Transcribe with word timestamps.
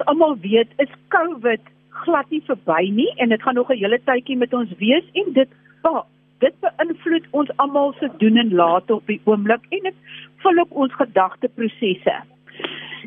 ons 0.00 0.08
almal 0.08 0.36
weet, 0.40 0.68
is 0.78 0.88
COVID 1.12 1.60
glad 2.04 2.30
nie 2.32 2.40
verby 2.46 2.88
nie 2.94 3.10
en 3.20 3.28
dit 3.28 3.42
gaan 3.42 3.54
nog 3.54 3.70
'n 3.70 3.76
hele 3.76 3.98
tydjie 4.04 4.36
met 4.36 4.54
ons 4.54 4.70
wees 4.78 5.04
en 5.12 5.32
dit 5.32 5.48
oh, 5.82 6.04
dit 6.38 6.54
beïnvloed 6.60 7.26
ons 7.30 7.50
almal 7.56 7.92
se 7.98 8.08
doen 8.18 8.36
en 8.36 8.54
late 8.54 8.94
op 8.94 9.06
die 9.06 9.20
oomblik 9.24 9.60
en 9.70 9.82
dit 9.82 9.94
vul 10.36 10.58
ook 10.58 10.74
ons 10.74 10.94
gedagteprosesse. 10.94 12.16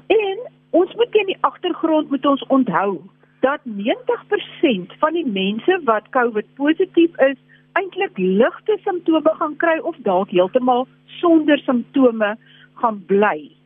En 0.08 0.38
ons 0.70 0.94
moet 0.96 1.16
in 1.16 1.26
die 1.26 1.38
agtergrond 1.42 2.10
moet 2.10 2.26
ons 2.26 2.46
onthou 2.48 3.02
dat 3.40 3.60
90% 3.66 4.94
van 5.00 5.14
die 5.14 5.26
mense 5.26 5.82
wat 5.84 6.10
COVID 6.10 6.46
positief 6.54 7.18
is, 7.20 7.38
eintlik 7.74 8.18
ligte 8.18 8.78
simptome 8.84 9.34
gaan 9.40 9.58
kry 9.58 9.80
of 9.80 9.96
dalk 9.98 10.30
heeltemal 10.30 10.88
sonder 11.06 11.58
simptome 11.58 12.38
gaan 12.74 13.04
bly. 13.06 13.63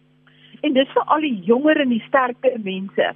En 0.62 0.74
dis 0.74 0.94
vir 0.94 1.04
al 1.06 1.26
die 1.26 1.40
jonger 1.46 1.82
en 1.82 1.90
die 1.94 2.04
sterker 2.08 2.60
mense. 2.64 3.12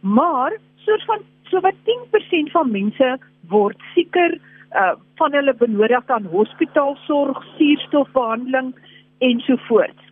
Maar 0.00 0.56
soos 0.86 1.04
van 1.04 1.24
so 1.50 1.60
wat 1.64 1.76
10% 1.88 2.52
van 2.52 2.70
mense 2.70 3.16
word 3.48 3.80
sieker 3.94 4.38
uh 4.76 4.94
van 5.18 5.32
hulle 5.32 5.54
benodig 5.58 6.04
dan 6.06 6.28
hospitaalsorg, 6.30 7.40
suurstofbehandeling 7.56 8.74
ensovoorts. 9.18 10.04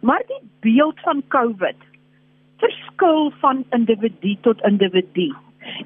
Maar 0.00 0.22
die 0.26 0.40
beeld 0.60 1.00
van 1.00 1.22
COVID 1.28 1.76
verskil 2.62 3.32
van 3.40 3.64
individu 3.70 4.36
tot 4.40 4.62
individu. 4.64 5.34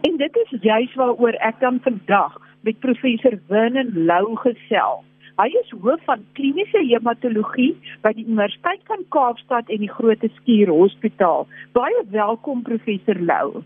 En 0.00 0.16
dit 0.16 0.36
is 0.44 0.60
juis 0.60 0.94
waaroor 0.94 1.38
ek 1.48 1.60
dan 1.60 1.80
vandag 1.82 2.38
met 2.60 2.78
professor 2.78 3.38
Vernon 3.48 3.90
Lou 3.94 4.36
gesels. 4.36 5.07
Hy 5.38 5.52
is 5.54 5.68
hoof 5.70 6.00
van 6.02 6.24
kliniese 6.34 6.80
hematologie 6.82 7.76
by 8.02 8.10
die 8.16 8.24
Universiteit 8.26 8.80
van 8.90 9.04
Kaapstad 9.14 9.68
en 9.70 9.84
die 9.84 9.90
Grote 9.90 10.26
Skuur 10.40 10.72
Hospitaal. 10.74 11.46
Baie 11.78 12.00
welkom 12.10 12.64
professor 12.66 13.20
Lou. 13.22 13.60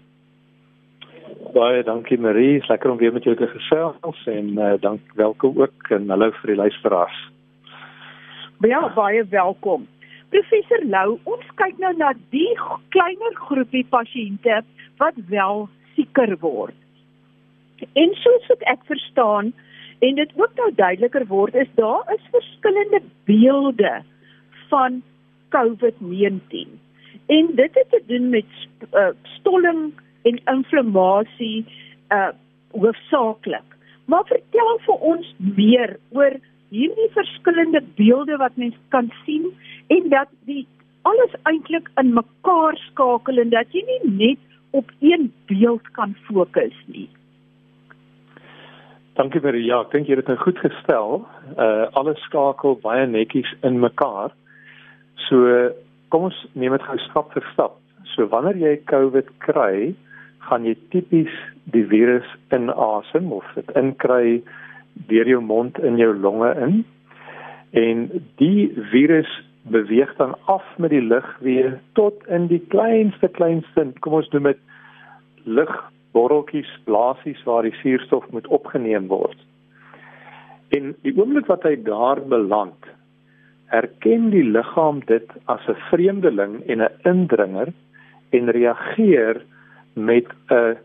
Baie 1.54 1.80
dankie 1.88 2.18
Marie, 2.20 2.60
lekker 2.68 2.92
om 2.92 3.00
weer 3.00 3.16
met 3.16 3.24
jou 3.24 3.32
te 3.40 3.48
gesels 3.54 4.20
en 4.28 4.52
uh, 4.58 4.74
dank 4.84 5.16
welkom 5.16 5.62
ook 5.64 5.88
en 5.96 6.12
hallo 6.12 6.28
vir 6.42 6.52
die 6.52 6.58
luisteraars. 6.60 7.24
Ja, 8.68 8.84
baie 8.92 9.24
welkom. 9.32 9.88
Professor 10.36 10.84
Lou, 10.92 11.16
ons 11.24 11.56
kyk 11.56 11.80
nou 11.80 11.96
na 11.96 12.12
die 12.36 12.52
kleiner 12.92 13.40
groepie 13.48 13.86
pasiënte 13.88 14.60
wat 15.00 15.24
wel 15.32 15.70
sieker 15.96 16.36
word. 16.44 16.76
En 17.96 18.12
soos 18.20 18.56
ek 18.60 18.84
verstaan 18.92 19.54
en 20.02 20.14
dit 20.18 20.30
ook 20.36 20.54
nou 20.58 20.70
duideliker 20.74 21.26
word, 21.30 21.54
is 21.54 21.70
daar 21.78 22.14
is 22.14 22.30
verskillende 22.30 23.02
beelde 23.24 24.02
van 24.68 25.02
COVID-19. 25.54 26.72
En 27.26 27.50
dit 27.54 27.74
het 27.74 27.90
te 27.90 28.02
doen 28.06 28.28
met 28.28 28.44
uh, 28.92 29.08
stolling 29.22 29.92
en 30.22 30.40
inflammasie 30.44 31.64
uh 32.08 32.32
hoofsaaklik. 32.72 33.76
Maar 34.04 34.24
vertel 34.24 34.78
vir 34.86 35.02
ons 35.14 35.34
meer 35.36 35.96
oor 36.16 36.38
hierdie 36.72 37.08
verskillende 37.12 37.82
beelde 37.98 38.38
wat 38.40 38.56
mens 38.56 38.78
kan 38.88 39.10
sien 39.26 39.50
en 39.92 40.08
dat 40.08 40.30
die 40.48 40.64
alles 41.02 41.34
eintlik 41.42 41.90
in 42.00 42.14
mekaar 42.16 42.78
skakel 42.88 43.42
en 43.44 43.52
dat 43.52 43.76
jy 43.76 43.82
nie 43.90 44.14
net 44.16 44.40
op 44.70 44.88
een 45.04 45.28
beeld 45.52 45.90
kan 45.98 46.16
fokus 46.28 46.78
nie. 46.86 47.08
Dankie 49.12 49.42
vir 49.44 49.58
ja, 49.60 49.82
ek 49.84 49.90
dink 49.92 50.08
jy 50.08 50.16
het 50.16 50.22
dit 50.22 50.30
nou 50.32 50.38
goed 50.40 50.60
gestel. 50.62 51.18
Uh 51.60 51.84
alles 52.00 52.20
skakel 52.24 52.78
baie 52.80 53.04
netjies 53.04 53.50
in 53.68 53.76
mekaar. 53.82 54.32
So 55.26 55.68
kom 56.08 56.30
ons 56.30 56.38
neem 56.56 56.72
dit 56.72 56.86
gou 56.88 56.96
stap 57.10 57.34
vir 57.36 57.44
stap. 57.52 57.76
So 58.14 58.24
wanneer 58.32 58.56
jy 58.56 58.72
COVID 58.88 59.28
kry, 59.44 59.92
gaan 60.48 60.64
jy 60.64 60.74
tipies 60.94 61.34
die 61.76 61.84
virus 61.92 62.26
inasem 62.56 63.28
of 63.36 63.52
dit 63.58 63.76
inkry 63.76 64.40
deur 65.12 65.28
jou 65.28 65.44
mond 65.44 65.76
in 65.84 66.00
jou 66.00 66.10
longe 66.16 66.48
in. 66.64 66.80
En 67.76 68.08
die 68.40 68.72
virus 68.92 69.28
beweeg 69.68 70.16
dan 70.16 70.34
af 70.50 70.64
met 70.80 70.90
die 70.90 71.04
lug 71.04 71.28
weer 71.44 71.76
tot 72.00 72.24
in 72.32 72.48
die 72.48 72.64
kleinste 72.72 73.28
kleinste, 73.28 73.90
kom 74.00 74.18
ons 74.18 74.32
noem 74.32 74.54
dit 74.54 74.64
lug 75.44 75.72
borreltjies, 76.12 76.70
blaasies 76.84 77.42
waar 77.44 77.62
die 77.62 77.76
suurstof 77.80 78.28
moet 78.30 78.46
opgeneem 78.46 79.08
word. 79.08 79.38
En 80.72 80.94
die 81.04 81.12
oomblik 81.16 81.46
wat 81.46 81.64
hy 81.68 81.76
daar 81.84 82.20
beland, 82.28 82.88
erken 83.72 84.30
die 84.32 84.44
liggaam 84.44 85.00
dit 85.08 85.28
as 85.44 85.66
'n 85.68 85.80
vreemdeling 85.90 86.62
en 86.68 86.82
'n 86.82 86.96
indringer 87.04 87.72
en 88.30 88.50
reageer 88.50 89.42
met 89.94 90.28
'n 90.50 90.76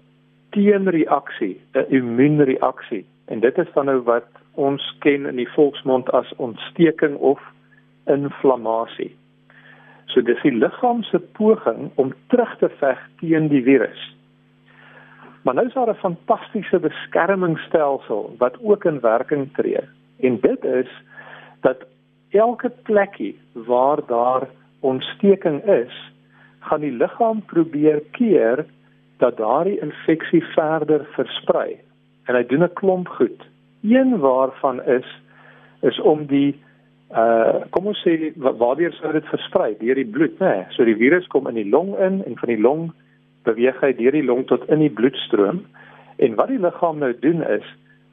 teenreaksie, 0.51 1.59
'n 1.73 1.85
immuunreaksie. 1.89 3.05
En 3.25 3.39
dit 3.39 3.57
is 3.57 3.71
dan 3.73 3.85
nou 3.85 4.01
wat 4.01 4.27
ons 4.55 4.95
ken 4.99 5.25
in 5.25 5.35
die 5.35 5.49
volksmond 5.49 6.11
as 6.11 6.33
ontsteking 6.35 7.15
of 7.15 7.41
inflammasie. 8.05 9.15
So 10.05 10.21
dis 10.21 10.41
die 10.41 10.55
liggaam 10.55 11.03
se 11.03 11.19
poging 11.19 11.91
om 11.95 12.13
terug 12.27 12.57
te 12.57 12.69
veg 12.69 12.99
teen 13.19 13.47
die 13.47 13.63
virus. 13.63 14.16
Maar 15.47 15.55
nou 15.55 15.67
is 15.67 15.73
daar 15.73 15.89
'n 15.89 15.95
fantastiese 15.95 16.79
beskermingsstelsel 16.79 18.35
wat 18.37 18.57
ook 18.61 18.83
in 18.85 18.99
werking 18.99 19.53
tree. 19.53 19.79
En 20.19 20.39
dit 20.41 20.63
is 20.63 20.91
dat 21.61 21.77
elke 22.29 22.71
plekkie 22.83 23.39
waar 23.53 23.99
daar 24.07 24.47
ontsteking 24.79 25.63
is, 25.63 26.11
gaan 26.59 26.79
die 26.79 26.91
liggaam 26.91 27.41
probeer 27.45 28.01
keer 28.11 28.65
dat 29.17 29.37
daardie 29.37 29.79
infeksie 29.79 30.43
verder 30.43 31.07
versprei. 31.11 31.79
En 32.23 32.35
hy 32.35 32.45
doen 32.45 32.63
'n 32.63 32.73
klomp 32.73 33.07
goed. 33.07 33.47
Een 33.81 34.17
waarvan 34.17 34.83
is 34.83 35.21
is 35.81 35.99
om 35.99 36.25
die 36.25 36.59
uh 37.11 37.55
kom 37.69 37.85
ons 37.85 38.07
sê 38.07 38.33
waardeur 38.35 38.93
sou 38.93 39.11
dit 39.11 39.25
versprei 39.25 39.75
deur 39.79 39.95
die 39.95 40.11
bloed, 40.11 40.39
né? 40.39 40.55
Nee, 40.55 40.65
so 40.69 40.83
die 40.83 40.95
virus 40.95 41.27
kom 41.27 41.47
in 41.47 41.53
die 41.53 41.69
long 41.69 41.97
in 41.97 42.23
en 42.25 42.37
van 42.37 42.49
die 42.49 42.61
long 42.61 42.91
beweeg 43.47 43.81
hy 43.81 43.93
deur 43.97 44.15
die 44.15 44.27
long 44.27 44.45
tot 44.51 44.67
in 44.73 44.83
die 44.83 44.93
bloedstroom 44.93 45.63
en 46.17 46.39
wat 46.39 46.51
die 46.51 46.61
liggaam 46.61 46.99
nou 47.03 47.13
doen 47.23 47.43
is 47.45 47.67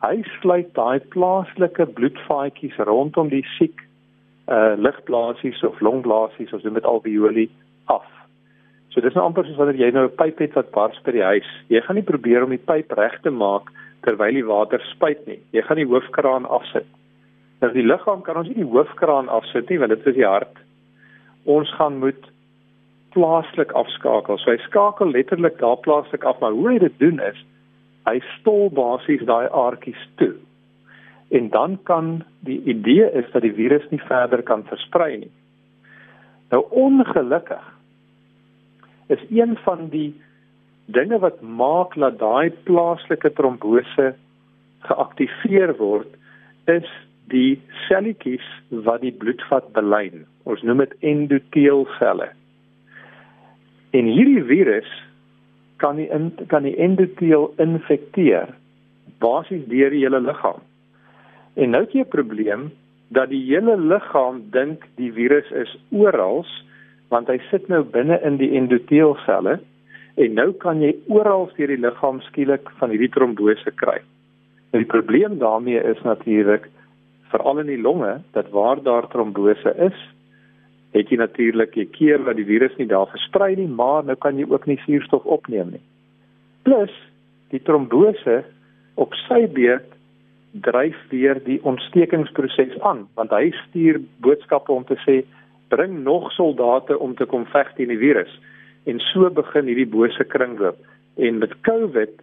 hy 0.04 0.20
sluit 0.40 0.70
daai 0.76 1.00
plaaslike 1.14 1.86
bloedvaatjies 1.98 2.80
rondom 2.88 3.30
die 3.32 3.44
siek 3.56 3.84
uh 4.52 4.74
ligblaasies 4.76 5.62
of 5.64 5.80
longblaasies 5.80 6.52
of 6.52 6.60
so 6.60 6.70
met 6.70 6.84
alveoli 6.84 7.48
af. 7.88 8.04
So 8.92 9.00
dis 9.00 9.14
nou 9.16 9.24
amper 9.24 9.46
soos 9.46 9.56
wanneer 9.56 9.80
jy 9.80 9.90
nou 9.94 10.04
'n 10.06 10.16
pyp 10.18 10.38
het 10.38 10.54
wat 10.54 10.70
bars 10.70 11.00
by 11.04 11.12
die 11.12 11.24
huis. 11.24 11.48
Jy 11.68 11.80
gaan 11.80 11.96
nie 11.96 12.10
probeer 12.10 12.44
om 12.44 12.50
die 12.50 12.66
pyp 12.66 12.92
reg 12.92 13.16
te 13.22 13.30
maak 13.30 13.72
terwyl 14.02 14.34
die 14.34 14.44
water 14.44 14.80
spuit 14.92 15.26
nie. 15.26 15.40
Jy 15.52 15.62
gaan 15.62 15.80
die 15.80 15.88
hoofkraan 15.88 16.44
afsit. 16.44 16.86
Nou 17.60 17.72
die 17.72 17.86
liggaam 17.86 18.22
kan 18.22 18.36
ons 18.36 18.48
nie 18.48 18.60
die 18.60 18.72
hoofkraan 18.76 19.28
afsit 19.28 19.70
nie 19.70 19.78
want 19.78 19.90
dit 19.90 20.06
is 20.06 20.14
die 20.14 20.28
hart. 20.28 20.56
Ons 21.44 21.72
gaan 21.74 21.98
moet 21.98 22.30
plaaslik 23.14 23.72
afskakel. 23.78 24.38
So 24.42 24.52
hy 24.52 24.60
skakel 24.66 25.14
letterlik 25.14 25.58
daar 25.62 25.80
plaaslik 25.86 26.24
af, 26.28 26.40
maar 26.42 26.52
hoe 26.52 26.72
hy 26.72 26.78
dit 26.82 26.98
doen 27.02 27.22
is 27.22 27.40
hy 28.08 28.18
stol 28.38 28.68
basies 28.74 29.22
daai 29.28 29.46
aardkies 29.48 30.00
toe. 30.20 30.34
En 31.32 31.48
dan 31.50 31.78
kan 31.88 32.18
die 32.46 32.60
idee 32.68 33.06
is 33.16 33.30
dat 33.32 33.42
die 33.46 33.54
virus 33.56 33.86
nie 33.90 34.02
verder 34.08 34.42
kan 34.44 34.64
versprei 34.68 35.16
nie. 35.24 35.32
Nou 36.52 36.62
ongelukkig 36.70 37.64
is 39.14 39.24
een 39.30 39.56
van 39.64 39.88
die 39.92 40.12
dinge 40.92 41.18
wat 41.18 41.40
maak 41.40 41.96
dat 41.96 42.20
daai 42.20 42.52
plaaslike 42.68 43.32
trombose 43.38 44.12
geaktiveer 44.84 45.74
word 45.80 46.12
is 46.68 46.88
die 47.32 47.56
selletjies 47.86 48.44
wat 48.84 49.00
die 49.00 49.12
bloedvat 49.16 49.70
belyn. 49.72 50.26
Ons 50.44 50.62
noem 50.62 50.84
dit 50.84 50.96
endoteelselle. 51.12 52.28
En 53.94 54.08
hierdie 54.10 54.42
virus 54.42 54.88
kan 55.78 55.96
die 56.00 56.08
in, 56.10 56.32
kan 56.50 56.66
die 56.66 56.74
endoteel 56.82 57.52
infekteer 57.62 58.50
basies 59.22 59.62
deur 59.70 59.92
die 59.94 60.02
hele 60.02 60.20
liggaam. 60.20 60.62
En 61.54 61.70
nou 61.70 61.84
het 61.84 61.94
jy 61.94 62.02
'n 62.02 62.14
probleem 62.16 62.72
dat 63.14 63.30
die 63.30 63.44
hele 63.46 63.76
liggaam 63.78 64.42
dink 64.50 64.88
die 64.96 65.12
virus 65.12 65.50
is 65.50 65.78
oral 65.90 66.44
want 67.08 67.28
hy 67.28 67.38
sit 67.50 67.68
nou 67.68 67.84
binne 67.84 68.18
in 68.26 68.36
die 68.36 68.50
endoteelselle 68.58 69.60
en 70.16 70.34
nou 70.34 70.52
kan 70.52 70.80
jy 70.82 70.94
oral 71.06 71.50
deur 71.56 71.68
die 71.68 71.84
liggaam 71.86 72.20
skielik 72.20 72.70
van 72.78 72.90
hierdie 72.90 73.12
trombose 73.14 73.70
kry. 73.76 74.00
En 74.72 74.82
die 74.82 74.90
probleem 74.90 75.38
daarmee 75.38 75.78
is 75.78 76.02
natuurlik 76.02 76.66
veral 77.30 77.58
in 77.58 77.66
die 77.66 77.82
longe 77.82 78.20
dat 78.32 78.50
waar 78.50 78.82
daar 78.82 79.06
trombose 79.08 79.74
is, 79.78 79.98
het 80.94 81.10
jy 81.10 81.18
natuurlik 81.18 81.76
'n 81.76 81.90
keer 81.90 82.24
dat 82.24 82.36
die 82.36 82.46
virus 82.46 82.76
nie 82.78 82.86
daar 82.86 83.10
versprei 83.10 83.56
nie, 83.56 83.68
maar 83.68 84.04
nou 84.04 84.16
kan 84.16 84.38
jy 84.38 84.46
ook 84.48 84.66
nie 84.66 84.80
suurstof 84.86 85.24
opneem 85.24 85.70
nie. 85.70 85.84
Plus 86.62 86.92
die 87.50 87.62
trombose 87.62 88.44
op 88.94 89.14
sy 89.28 89.46
beurt 89.46 89.90
dryf 90.52 90.96
weer 91.10 91.40
die 91.44 91.60
ontstekingsproses 91.62 92.80
aan, 92.80 93.08
want 93.14 93.30
hy 93.30 93.50
stuur 93.68 94.00
boodskappe 94.20 94.72
om 94.72 94.84
te 94.84 94.96
sê 95.06 95.24
bring 95.68 96.02
nog 96.02 96.32
soldate 96.32 96.98
om 96.98 97.14
te 97.14 97.26
kom 97.26 97.46
veg 97.46 97.74
teen 97.74 97.88
die 97.88 97.98
virus. 97.98 98.40
en 98.84 99.00
so 99.00 99.30
begin 99.30 99.68
hierdie 99.70 99.88
bose 99.88 100.24
kringloop. 100.24 100.76
En 101.16 101.38
met 101.40 101.54
COVID 101.66 102.20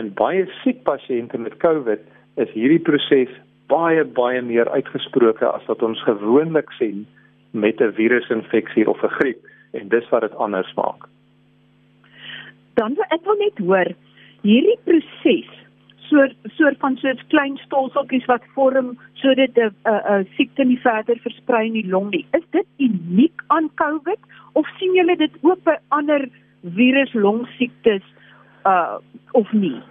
in 0.00 0.12
baie 0.18 0.44
siek 0.62 0.82
pasiënte 0.84 1.38
met 1.40 1.56
COVID 1.64 2.00
is 2.42 2.52
hierdie 2.56 2.80
proses 2.84 3.32
baie 3.72 4.04
baie 4.04 4.42
meer 4.44 4.68
uitgesproke 4.72 5.48
as 5.48 5.64
wat 5.68 5.82
ons 5.82 6.00
gewoonlik 6.04 6.72
sien 6.78 7.04
met 7.52 7.80
'n 7.80 7.92
virusinfeksie 7.92 8.88
of 8.88 9.02
'n 9.02 9.16
griep 9.18 9.40
en 9.72 9.88
dis 9.88 10.08
wat 10.08 10.20
dit 10.20 10.34
anders 10.36 10.74
maak. 10.74 11.08
Dan 12.74 12.94
wil 12.94 13.04
ek 13.08 13.24
wil 13.24 13.36
net 13.38 13.58
hoor 13.58 13.88
hierdie 14.42 14.78
proses 14.84 15.50
soort 16.12 16.34
soort 16.56 16.78
van 16.78 16.96
soort 16.96 17.26
klein 17.26 17.56
stolseltjies 17.56 18.24
wat 18.24 18.44
vorm 18.54 18.98
sodat 19.12 19.56
'n 19.56 19.74
'n 19.84 20.26
siekte 20.36 20.64
nie 20.64 20.80
verder 20.80 21.18
versprei 21.18 21.66
in 21.66 21.72
die 21.72 21.88
long 21.88 22.10
nie. 22.10 22.26
Is 22.32 22.46
dit 22.50 22.66
uniek 22.76 23.42
aan 23.46 23.70
COVID 23.74 24.20
of 24.52 24.66
sien 24.78 24.94
julle 24.94 25.16
dit 25.16 25.34
ook 25.40 25.62
by 25.64 25.76
ander 25.88 26.28
virus 26.62 27.12
longsiektes 27.12 28.02
uh 28.64 28.96
of 29.32 29.52
nie? 29.52 29.82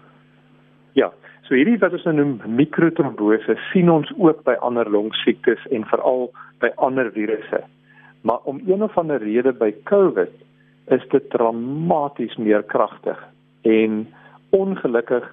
Ja, 0.94 1.12
so 1.52 1.58
hierdie 1.60 1.82
wat 1.82 1.92
ons 1.92 2.06
nou 2.08 2.14
noem 2.16 2.54
mikrotrombose 2.56 3.58
sien 3.74 3.90
ons 3.92 4.08
ook 4.16 4.38
by 4.48 4.54
ander 4.64 4.88
longsiektes 4.88 5.66
en 5.76 5.84
veral 5.90 6.30
by 6.64 6.70
ander 6.88 7.10
virusse. 7.12 7.60
Maar 8.24 8.48
om 8.48 8.62
een 8.70 8.86
of 8.86 8.96
ander 8.96 9.20
rede 9.20 9.52
by 9.60 9.74
COVID 9.92 10.32
is 10.96 11.04
dit 11.12 11.28
dramaties 11.36 12.38
meer 12.40 12.64
kragtig 12.72 13.20
en 13.68 14.06
ongelukkig 14.56 15.28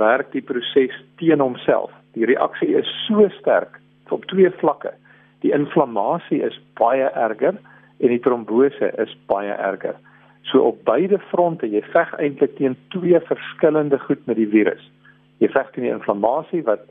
werk 0.00 0.32
die 0.32 0.40
proses 0.40 0.96
teen 1.20 1.44
homself. 1.44 1.92
Die 2.16 2.24
reaksie 2.24 2.72
is 2.72 2.88
so 3.04 3.28
sterk 3.36 3.76
op 4.08 4.24
twee 4.32 4.48
vlakke. 4.64 4.96
Die 5.44 5.52
inflammasie 5.52 6.40
is 6.48 6.56
baie 6.80 7.12
erger 7.12 7.60
en 8.00 8.14
die 8.16 8.24
trombose 8.24 8.94
is 9.04 9.12
baie 9.28 9.52
erger. 9.52 10.00
So 10.48 10.64
op 10.72 10.80
beide 10.88 11.20
fronte, 11.28 11.68
jy 11.68 11.84
veg 11.92 12.16
eintlik 12.16 12.56
teen 12.56 12.80
twee 12.96 13.20
verskillende 13.28 14.00
goed 14.08 14.24
met 14.24 14.40
die 14.40 14.48
virus. 14.48 14.94
Jy 15.38 15.48
veg 15.48 15.70
teen 15.72 15.84
die 15.84 15.94
inflammasie 15.94 16.62
wat 16.62 16.86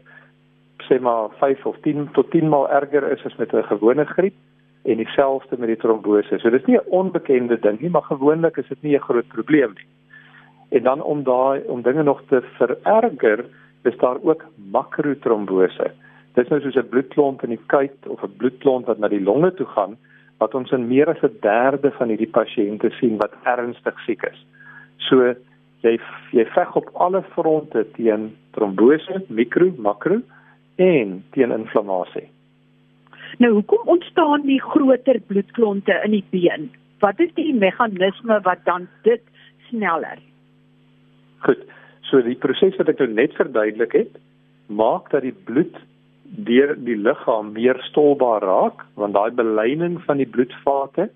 sê 0.87 0.99
maar 0.99 1.29
5 1.39 1.65
of 1.65 1.77
10 1.83 2.09
tot 2.13 2.31
10 2.31 2.49
maal 2.49 2.69
erger 2.69 3.11
is 3.11 3.25
as 3.25 3.35
met 3.35 3.53
'n 3.53 3.63
gewone 3.63 4.05
griep 4.05 4.35
en 4.85 4.97
dieselfde 4.97 5.57
met 5.57 5.67
die 5.67 5.77
trombose. 5.77 6.39
So 6.39 6.49
dis 6.49 6.65
nie 6.65 6.77
'n 6.77 6.89
onbekende 6.89 7.59
ding 7.59 7.79
nie, 7.79 7.89
maar 7.89 8.03
gewoonlik 8.03 8.57
is 8.57 8.67
dit 8.67 8.81
nie 8.81 8.95
'n 8.95 9.07
groot 9.09 9.27
probleem 9.27 9.73
nie. 9.75 9.87
En 10.69 10.83
dan 10.83 11.01
om 11.01 11.23
daai 11.23 11.61
om 11.67 11.81
dinge 11.81 12.03
nog 12.03 12.21
te 12.27 12.41
vererger, 12.41 13.45
is 13.83 13.97
daar 13.97 14.17
ook 14.21 14.45
makrotrombose. 14.71 15.91
Dit 16.33 16.43
is 16.43 16.49
nou 16.49 16.61
soos 16.61 16.75
'n 16.75 16.89
bloedklont 16.89 17.43
in 17.43 17.49
die 17.49 17.65
kuit 17.65 18.07
of 18.07 18.23
'n 18.23 18.37
bloedklont 18.37 18.85
wat 18.85 18.97
na 18.97 19.07
die 19.07 19.23
longe 19.23 19.53
toe 19.53 19.65
gaan 19.65 19.97
wat 20.37 20.53
ons 20.53 20.71
in 20.71 20.87
meer 20.87 21.07
as 21.09 21.21
'n 21.21 21.37
derde 21.41 21.91
van 21.91 22.07
hierdie 22.07 22.31
pasiënte 22.39 22.89
sien 22.89 23.17
wat 23.17 23.33
ernstig 23.43 23.99
siek 24.05 24.23
is. 24.23 24.45
So 24.97 25.35
jy 25.85 25.97
jy 26.35 26.45
veg 26.55 26.75
op 26.75 26.89
alle 26.93 27.21
fronte 27.35 27.83
teen 27.95 28.31
trombose, 28.57 29.21
mikro, 29.27 29.71
makro 29.77 30.21
en 30.77 31.23
teen 31.35 31.51
inflammasie. 31.51 32.27
Nou 33.37 33.51
hoekom 33.59 33.89
ontstaan 33.97 34.45
die 34.47 34.61
groter 34.61 35.19
bloedklonte 35.27 35.99
in 36.05 36.15
die 36.15 36.25
been? 36.31 36.69
Wat 37.03 37.19
is 37.19 37.33
die 37.37 37.53
meganisme 37.53 38.39
wat 38.45 38.63
dan 38.65 38.87
dit 39.03 39.21
sneller? 39.69 40.17
Goed. 41.45 41.61
So 42.07 42.23
die 42.23 42.37
proses 42.39 42.77
wat 42.79 42.89
ek 42.89 43.03
nou 43.03 43.09
net 43.13 43.35
verduidelik 43.35 43.93
het, 43.97 44.13
maak 44.71 45.11
dat 45.11 45.25
die 45.27 45.35
bloed 45.49 45.75
deur 46.47 46.73
die 46.87 46.95
liggaam 46.95 47.53
meer 47.55 47.79
stolbaar 47.89 48.43
raak, 48.43 48.83
want 48.99 49.15
daai 49.15 49.31
beleining 49.35 49.99
van 50.05 50.21
die 50.21 50.27
bloedvate 50.27 51.09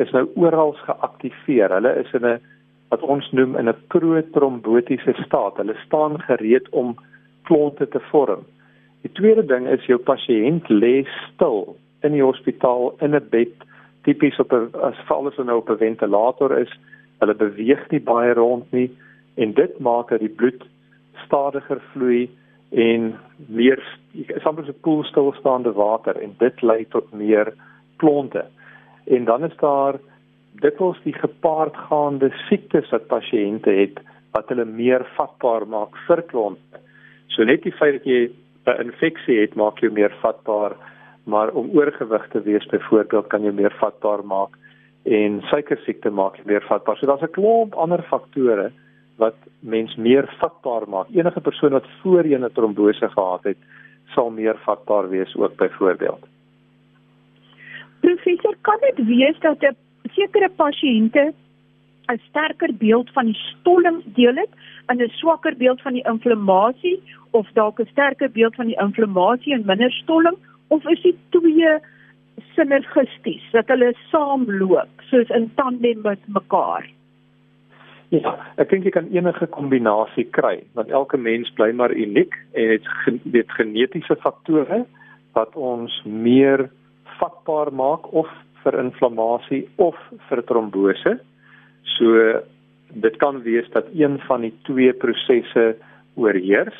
is 0.00 0.10
nou 0.14 0.26
oral 0.38 0.74
geaktiveer. 0.82 1.70
Hulle 1.74 1.94
is 2.02 2.12
in 2.18 2.26
'n 2.26 2.40
wat 2.94 3.02
ons 3.02 3.30
noem 3.34 3.56
in 3.58 3.68
'n 3.68 3.82
protrombotiese 3.92 5.14
staat. 5.26 5.56
Hulle 5.56 5.76
staan 5.86 6.20
gereed 6.20 6.68
om 6.70 6.96
klonte 7.42 7.88
te 7.88 8.00
vorm. 8.10 8.44
Die 9.02 9.12
tweede 9.12 9.44
ding 9.46 9.66
is 9.68 9.86
jou 9.86 9.98
pasiënt 9.98 10.68
lê 10.68 11.04
stil 11.26 11.76
in 12.02 12.12
die 12.12 12.22
hospitaal 12.22 12.94
in 13.00 13.14
'n 13.14 13.28
bed, 13.30 13.54
tipies 14.04 14.38
op 14.38 14.52
'n 14.52 14.70
as 14.80 14.98
alles 15.08 15.36
nou 15.36 15.58
op 15.58 15.70
'n 15.70 15.82
ventilator 15.86 16.58
is. 16.58 16.72
Hulle 17.20 17.34
beweeg 17.34 17.90
nie 17.90 18.00
baie 18.00 18.32
rond 18.34 18.72
nie 18.72 18.90
en 19.36 19.52
dit 19.52 19.78
maak 19.78 20.08
dat 20.08 20.20
die 20.20 20.36
bloed 20.40 20.62
stadiger 21.24 21.80
vloei 21.92 22.30
en 22.70 23.14
meer 23.48 23.82
soms 24.42 24.68
'n 24.68 24.80
koel 24.80 25.04
stilstaande 25.04 25.72
water 25.72 26.16
en 26.16 26.34
dit 26.38 26.62
lei 26.62 26.84
tot 26.88 27.12
meer 27.12 27.54
klonte. 27.96 28.44
En 29.06 29.24
dan 29.24 29.44
is 29.44 29.56
daar 29.56 29.94
dikwels 30.62 30.98
die 31.04 31.14
gepaardgaande 31.14 32.30
siektes 32.48 32.90
wat 32.90 33.08
pasiënte 33.10 33.70
het 33.70 33.98
wat 34.34 34.48
hulle 34.50 34.64
meer 34.64 35.04
vatbaar 35.16 35.66
maak 35.66 35.96
vir 36.06 36.22
klonte. 36.30 36.80
So 37.28 37.44
net 37.44 37.62
die 37.62 37.72
feit 37.72 37.98
dat 37.98 38.06
jy 38.06 38.30
'n 38.66 38.80
infeksie 38.86 39.40
het, 39.40 39.54
maak 39.54 39.78
jou 39.78 39.92
meer 39.92 40.12
vatbaar, 40.22 40.76
maar 41.26 41.50
om 41.52 41.70
oorgewig 41.70 42.28
te 42.32 42.40
wees 42.42 42.66
byvoorbeeld 42.66 43.26
kan 43.28 43.42
jou 43.42 43.52
meer 43.52 43.74
vatbaar 43.80 44.24
maak 44.24 44.56
en 45.04 45.42
suikersiekte 45.50 46.10
maak 46.10 46.36
jou 46.36 46.46
meer 46.46 46.64
vatbaar. 46.68 46.96
So 46.96 47.06
daar's 47.06 47.22
'n 47.22 47.32
klomp 47.32 47.74
ander 47.74 48.02
faktore 48.02 48.72
wat 49.18 49.36
mens 49.60 49.94
meer 49.96 50.26
vatbaar 50.40 50.88
maak. 50.88 51.06
Enige 51.14 51.40
persoon 51.40 51.70
wat 51.70 51.86
voorheen 52.02 52.44
'n 52.44 52.52
trombose 52.52 53.08
gehad 53.08 53.44
het, 53.44 53.58
sal 54.14 54.30
meer 54.30 54.56
vatbaar 54.64 55.08
wees 55.08 55.36
ook 55.36 55.56
byvoorbeeld. 55.56 56.26
Professor, 58.00 58.54
kan 58.60 58.78
dit 58.80 59.06
wees 59.06 59.38
dat 59.40 59.62
'n 59.62 59.76
sekere 60.14 60.50
pasiënte 60.56 61.32
'n 62.12 62.20
sterker 62.28 62.72
beeld 62.78 63.10
van 63.12 63.26
die 63.26 63.38
stollingsdeel 63.48 64.36
het 64.36 64.52
en 64.86 65.02
'n 65.02 65.08
swakker 65.08 65.56
beeld 65.56 65.80
van 65.82 65.92
die 65.92 66.06
inflammasie 66.12 67.02
of 67.30 67.48
dalk 67.52 67.80
'n 67.80 67.86
sterker 67.90 68.30
beeld 68.30 68.54
van 68.54 68.66
die 68.66 68.80
inflammasie 68.80 69.54
en 69.54 69.66
minder 69.66 69.92
stolling 69.92 70.36
of 70.68 70.86
is 70.88 71.02
dit 71.02 71.16
twee 71.30 71.78
sinergisties 72.54 73.50
dat 73.52 73.68
hulle 73.68 73.94
saamloop 74.10 74.88
soos 75.10 75.28
in 75.28 75.50
tandem 75.54 76.00
met 76.02 76.18
mekaar? 76.26 76.90
Ja, 78.08 78.34
ek 78.56 78.70
dink 78.70 78.84
jy 78.84 78.92
kan 78.94 79.08
enige 79.10 79.46
kombinasie 79.46 80.26
kry 80.30 80.62
want 80.78 80.90
elke 80.90 81.16
mens 81.16 81.50
bly 81.58 81.72
maar 81.72 81.94
uniek 81.94 82.36
en 82.52 82.68
dit 82.68 82.86
dit 83.22 83.50
genetiese 83.58 84.16
faktore 84.16 84.84
wat 85.32 85.56
ons 85.56 86.02
meer 86.04 86.68
vatbaar 87.18 87.72
maak 87.72 88.12
of 88.12 88.28
vir 88.64 88.78
inflammasie 88.80 89.62
of 89.76 89.98
vir 90.28 90.42
trombose. 90.48 91.18
So 91.96 92.40
dit 92.94 93.16
kan 93.22 93.42
wees 93.42 93.68
dat 93.74 93.90
een 93.94 94.18
van 94.28 94.46
die 94.46 94.54
twee 94.68 94.92
prosesse 94.92 95.74
oorheers, 96.14 96.78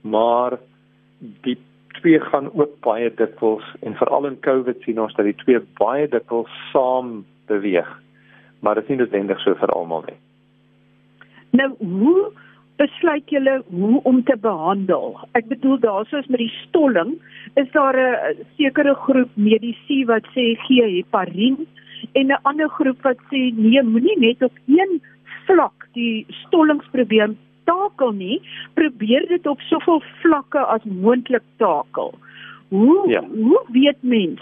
maar 0.00 0.58
die 1.44 1.58
twee 2.00 2.20
gaan 2.20 2.50
ook 2.52 2.80
baie 2.84 3.10
dikwels 3.14 3.64
en 3.80 3.96
veral 3.96 4.26
in 4.26 4.40
COVID 4.40 4.82
sien 4.84 5.00
ons 5.00 5.14
dat 5.16 5.28
die 5.28 5.38
twee 5.44 5.60
baie 5.80 6.08
dikwels 6.08 6.52
saam 6.72 7.24
beweeg. 7.50 7.88
Maar 8.60 8.80
dit 8.80 8.88
is 8.88 8.94
nie 8.94 9.00
noodwendig 9.02 9.40
so 9.44 9.54
vir 9.60 9.72
almal 9.76 10.04
nie. 10.08 10.18
Nou, 11.56 11.70
hoe 11.78 12.32
besluit 12.76 13.30
julle 13.30 13.62
hoe 13.70 14.00
om 14.02 14.22
te 14.24 14.36
behandel? 14.40 15.16
Ek 15.38 15.48
bedoel 15.48 15.78
daarsoos 15.80 16.26
met 16.32 16.42
die 16.42 16.52
stolling, 16.62 17.16
is 17.54 17.70
daar 17.72 17.96
'n 17.96 18.44
sekere 18.56 18.94
groep 18.94 19.30
medisy 19.34 20.04
wat 20.04 20.24
sê 20.34 20.56
gee 20.66 20.86
heparin 20.96 21.66
en 22.12 22.26
'n 22.26 22.42
ander 22.42 22.68
groep 22.68 23.02
wat 23.02 23.18
sê 23.30 23.52
nee, 23.56 23.82
moenie 23.82 24.18
net 24.18 24.42
op 24.42 24.52
een 24.66 25.00
vlak 25.46 25.88
die 25.92 26.26
stollingsprobleem 26.28 27.36
takel 27.64 28.12
nie, 28.12 28.40
probeer 28.74 29.26
dit 29.28 29.46
op 29.46 29.60
soveel 29.60 30.02
vlakke 30.22 30.58
as 30.58 30.84
moontlik 30.84 31.42
takel. 31.56 32.14
Hoe 32.68 33.08
ja. 33.08 33.22
hoe 33.22 33.62
weet 33.72 34.02
mens 34.02 34.40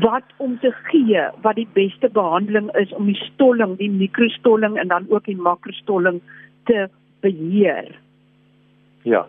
wat 0.00 0.24
om 0.36 0.58
te 0.58 0.72
gee 0.90 1.22
wat 1.42 1.54
die 1.54 1.68
beste 1.72 2.08
behandeling 2.12 2.70
is 2.76 2.92
om 2.92 3.06
die 3.06 3.20
stolling, 3.32 3.76
die 3.78 3.90
mikrostolling 3.90 4.78
en 4.78 4.88
dan 4.88 5.06
ook 5.08 5.24
die 5.24 5.36
makrostolling 5.36 6.20
te 6.64 6.88
beheer? 7.20 7.98
Ja. 9.02 9.26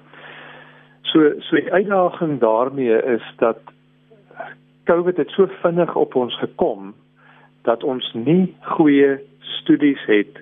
So 1.01 1.33
so 1.39 1.55
die 1.55 1.71
uitdaging 1.71 2.39
daarmee 2.39 3.01
is 3.15 3.25
dat 3.37 3.57
COVID 4.89 5.17
het 5.17 5.29
so 5.29 5.47
vinnig 5.61 5.95
op 5.95 6.15
ons 6.15 6.37
gekom 6.39 6.93
dat 7.61 7.83
ons 7.83 8.13
nie 8.13 8.55
goeie 8.61 9.17
studies 9.39 10.01
het 10.05 10.41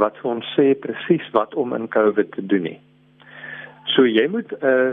wat 0.00 0.16
vir 0.20 0.30
ons 0.30 0.52
sê 0.56 0.72
presies 0.80 1.26
wat 1.36 1.54
om 1.54 1.74
in 1.76 1.88
COVID 1.88 2.32
te 2.32 2.44
doen 2.46 2.64
nie. 2.68 2.78
So 3.94 4.06
jy 4.08 4.28
moet 4.32 4.52
uh 4.60 4.92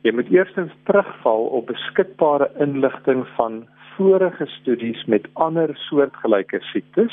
jy 0.00 0.14
moet 0.16 0.30
eerstens 0.32 0.72
terugval 0.88 1.42
op 1.58 1.66
beskikbare 1.68 2.46
inligting 2.64 3.26
van 3.36 3.66
vorige 3.96 4.46
studies 4.48 5.04
met 5.04 5.26
ander 5.34 5.74
soortgelyke 5.76 6.62
siektes 6.70 7.12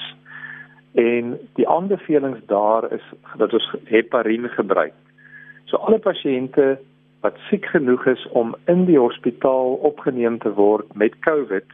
en 0.94 1.39
die 1.53 1.67
aanbevelings 1.67 2.39
daar 2.46 2.91
is 2.94 3.03
dat 3.38 3.53
ons 3.53 3.75
heparin 3.84 4.50
gebruik. 4.50 4.94
So 5.65 5.77
alle 5.77 6.00
pasiënte 6.00 6.77
wat 7.22 7.38
siek 7.50 7.65
genoeg 7.65 8.06
is 8.06 8.27
om 8.32 8.56
in 8.65 8.86
die 8.86 9.00
hospitaal 9.00 9.79
opgeneem 9.89 10.39
te 10.39 10.53
word 10.53 10.94
met 10.96 11.20
COVID 11.20 11.65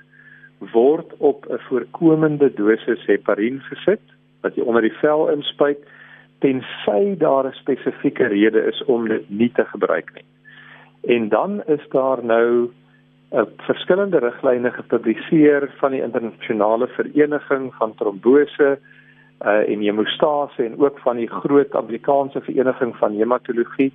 word 0.71 1.13
op 1.17 1.45
'n 1.49 1.59
voorkomende 1.67 2.53
dosis 2.53 3.05
heparin 3.05 3.59
gesit 3.69 4.01
wat 4.41 4.55
jy 4.55 4.63
onder 4.63 4.81
die 4.81 4.97
vel 5.01 5.29
inspuit 5.29 5.79
tensy 6.39 7.15
daar 7.17 7.45
'n 7.47 7.59
spesifieke 7.63 8.27
rede 8.27 8.61
is 8.71 8.83
om 8.85 9.07
dit 9.07 9.29
nie 9.29 9.51
te 9.51 9.65
gebruik 9.65 10.13
nie. 10.13 10.25
En 11.15 11.29
dan 11.29 11.63
is 11.65 11.83
daar 11.89 12.23
nou 12.23 12.69
'n 13.31 13.37
uh, 13.37 13.43
verskillende 13.57 14.19
riglyne 14.19 14.71
gepubliseer 14.71 15.71
van 15.79 15.91
die 15.91 16.01
internasionale 16.01 16.87
vereniging 16.87 17.73
van 17.73 17.95
trombose 17.95 18.79
uh, 19.43 19.69
en 19.69 19.79
hemostase 19.79 20.63
en 20.63 20.79
ook 20.79 20.99
van 20.99 21.15
die 21.15 21.29
groot 21.29 21.75
Amerikaanse 21.75 22.41
vereniging 22.41 22.95
van 22.97 23.15
hematologie 23.15 23.93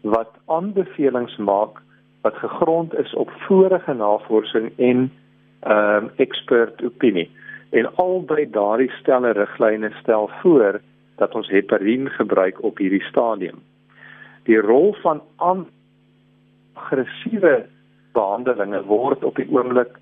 wat 0.00 0.30
aanbevelings 0.46 1.36
maak 1.36 1.80
wat 2.22 2.34
gegrond 2.34 2.94
is 2.94 3.14
op 3.14 3.30
vorige 3.30 3.92
navorsing 3.92 4.72
en 4.76 5.12
ehm 5.60 6.04
um, 6.04 6.10
expert 6.16 6.84
opinie. 6.84 7.30
En 7.70 7.94
albei 7.94 8.50
daardie 8.50 8.90
stelle 8.90 9.30
riglyne 9.30 9.90
stel 10.00 10.30
voor 10.40 10.80
dat 11.16 11.34
ons 11.34 11.48
heparin 11.48 12.10
gebruik 12.10 12.62
op 12.62 12.78
hierdie 12.78 13.02
stadium. 13.02 13.58
Die 14.42 14.60
rol 14.60 14.96
van 15.02 15.22
aggressiewe 16.74 17.66
behandelinge 18.12 18.82
word 18.84 19.24
op 19.24 19.36
die 19.36 19.48
oomblik 19.50 19.98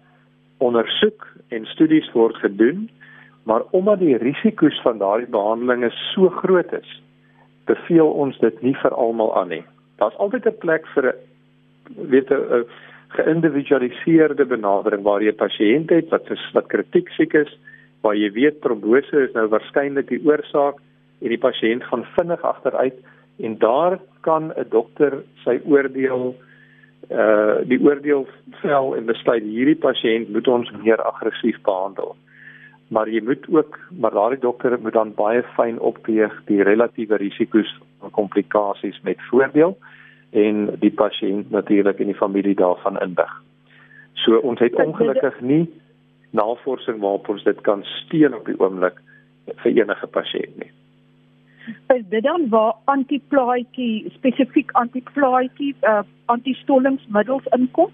ondersoek 0.58 1.26
en 1.48 1.64
studies 1.66 2.12
word 2.12 2.36
gedoen, 2.36 2.90
maar 3.44 3.62
omdat 3.70 3.98
die 3.98 4.16
risiko's 4.16 4.80
van 4.82 4.98
daardie 4.98 5.30
behandelinge 5.30 5.90
so 6.12 6.28
groot 6.28 6.72
is, 6.72 7.02
beveel 7.64 8.10
ons 8.10 8.38
dit 8.38 8.62
nie 8.62 8.74
vir 8.82 8.94
almal 8.94 9.34
aan 9.36 9.48
nie. 9.48 9.64
Daar's 9.98 10.16
altyd 10.16 10.46
'n 10.46 10.58
plek 10.58 10.86
vir 10.94 11.04
'n 11.06 12.08
weet 12.10 12.30
'n 12.30 12.64
geïndividualiseerde 13.08 14.44
benadering 14.46 15.02
waar 15.02 15.22
jy 15.22 15.32
'n 15.32 15.42
pasiënt 15.44 15.90
het 15.90 16.08
wat 16.10 16.28
wat 16.52 16.66
kritiek 16.66 17.08
siek 17.08 17.34
is, 17.34 17.58
waar 18.02 18.14
jy 18.14 18.30
weet 18.32 18.60
trombose 18.60 19.24
is 19.28 19.32
nou 19.32 19.46
waarskynlik 19.48 20.08
die 20.08 20.22
oorsaak 20.24 20.76
en 21.20 21.28
die 21.28 21.38
pasiënt 21.38 21.84
gaan 21.84 22.06
vinnig 22.16 22.42
agteruit 22.42 22.96
en 23.40 23.58
daar 23.58 23.98
kan 24.20 24.52
'n 24.56 24.68
dokter 24.68 25.22
sy 25.44 25.60
oordeel 25.64 26.34
uh 27.10 27.56
die 27.64 27.80
oordeel 27.80 28.26
vel 28.62 28.96
en 28.96 29.06
besluit 29.06 29.42
hierdie 29.42 29.80
pasiënt 29.88 30.28
moet 30.28 30.48
ons 30.48 30.70
meer 30.70 31.02
aggressief 31.02 31.58
behandel. 31.62 32.16
Maar 32.90 33.08
jy 33.08 33.20
moet 33.22 33.46
ook 33.48 33.78
maar 34.00 34.10
daardie 34.10 34.40
dokter 34.42 34.78
moet 34.82 34.92
dan 34.92 35.14
baie 35.14 35.42
fyn 35.54 35.78
opweeg 35.78 36.34
die 36.50 36.62
relatiewe 36.66 37.16
risiko's 37.22 37.70
van 38.02 38.10
komplikasies 38.10 39.00
met 39.06 39.22
voordeel 39.30 39.76
en 40.30 40.66
die 40.82 40.90
pasiënt 40.90 41.50
natuurlik 41.50 41.98
en 41.98 42.10
die 42.10 42.18
familie 42.18 42.54
daarvan 42.54 42.98
indig. 42.98 43.30
So 44.14 44.38
ons 44.38 44.58
het 44.60 44.74
ongelukkig 44.74 45.40
nie 45.40 45.70
navorsing 46.30 47.00
waarop 47.00 47.28
ons 47.28 47.44
dit 47.44 47.60
kan 47.66 47.82
steun 47.84 48.34
op 48.34 48.46
die 48.46 48.58
oomblik 48.60 48.98
vir 49.62 49.72
enige 49.72 50.06
pasiënt 50.06 50.58
nie. 50.58 50.70
Is 51.94 52.04
dit 52.08 52.22
dan 52.22 52.48
waar 52.48 52.74
antiplaatjie 52.84 54.10
spesifiek 54.14 54.70
antiplaatjie 54.78 55.74
uh, 55.82 56.02
antistollingsmiddels 56.26 57.46
inkom? 57.56 57.90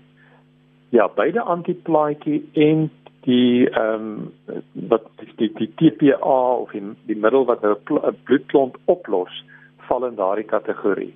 Ja, 0.88 1.08
beide 1.08 1.40
antiplaatjie 1.40 2.44
en 2.52 2.90
die 3.26 3.66
ehm 3.66 4.08
um, 4.48 4.58
wat 4.90 5.06
die 5.36 5.50
die 5.58 5.70
TPA 5.74 6.40
of 6.62 6.70
die, 6.70 6.82
die 7.10 7.18
middel 7.18 7.44
wat 7.44 7.64
'n 7.64 8.16
bloedklont 8.24 8.76
oplos 8.84 9.44
val 9.88 10.06
in 10.06 10.14
daardie 10.14 10.46
kategorie. 10.46 11.14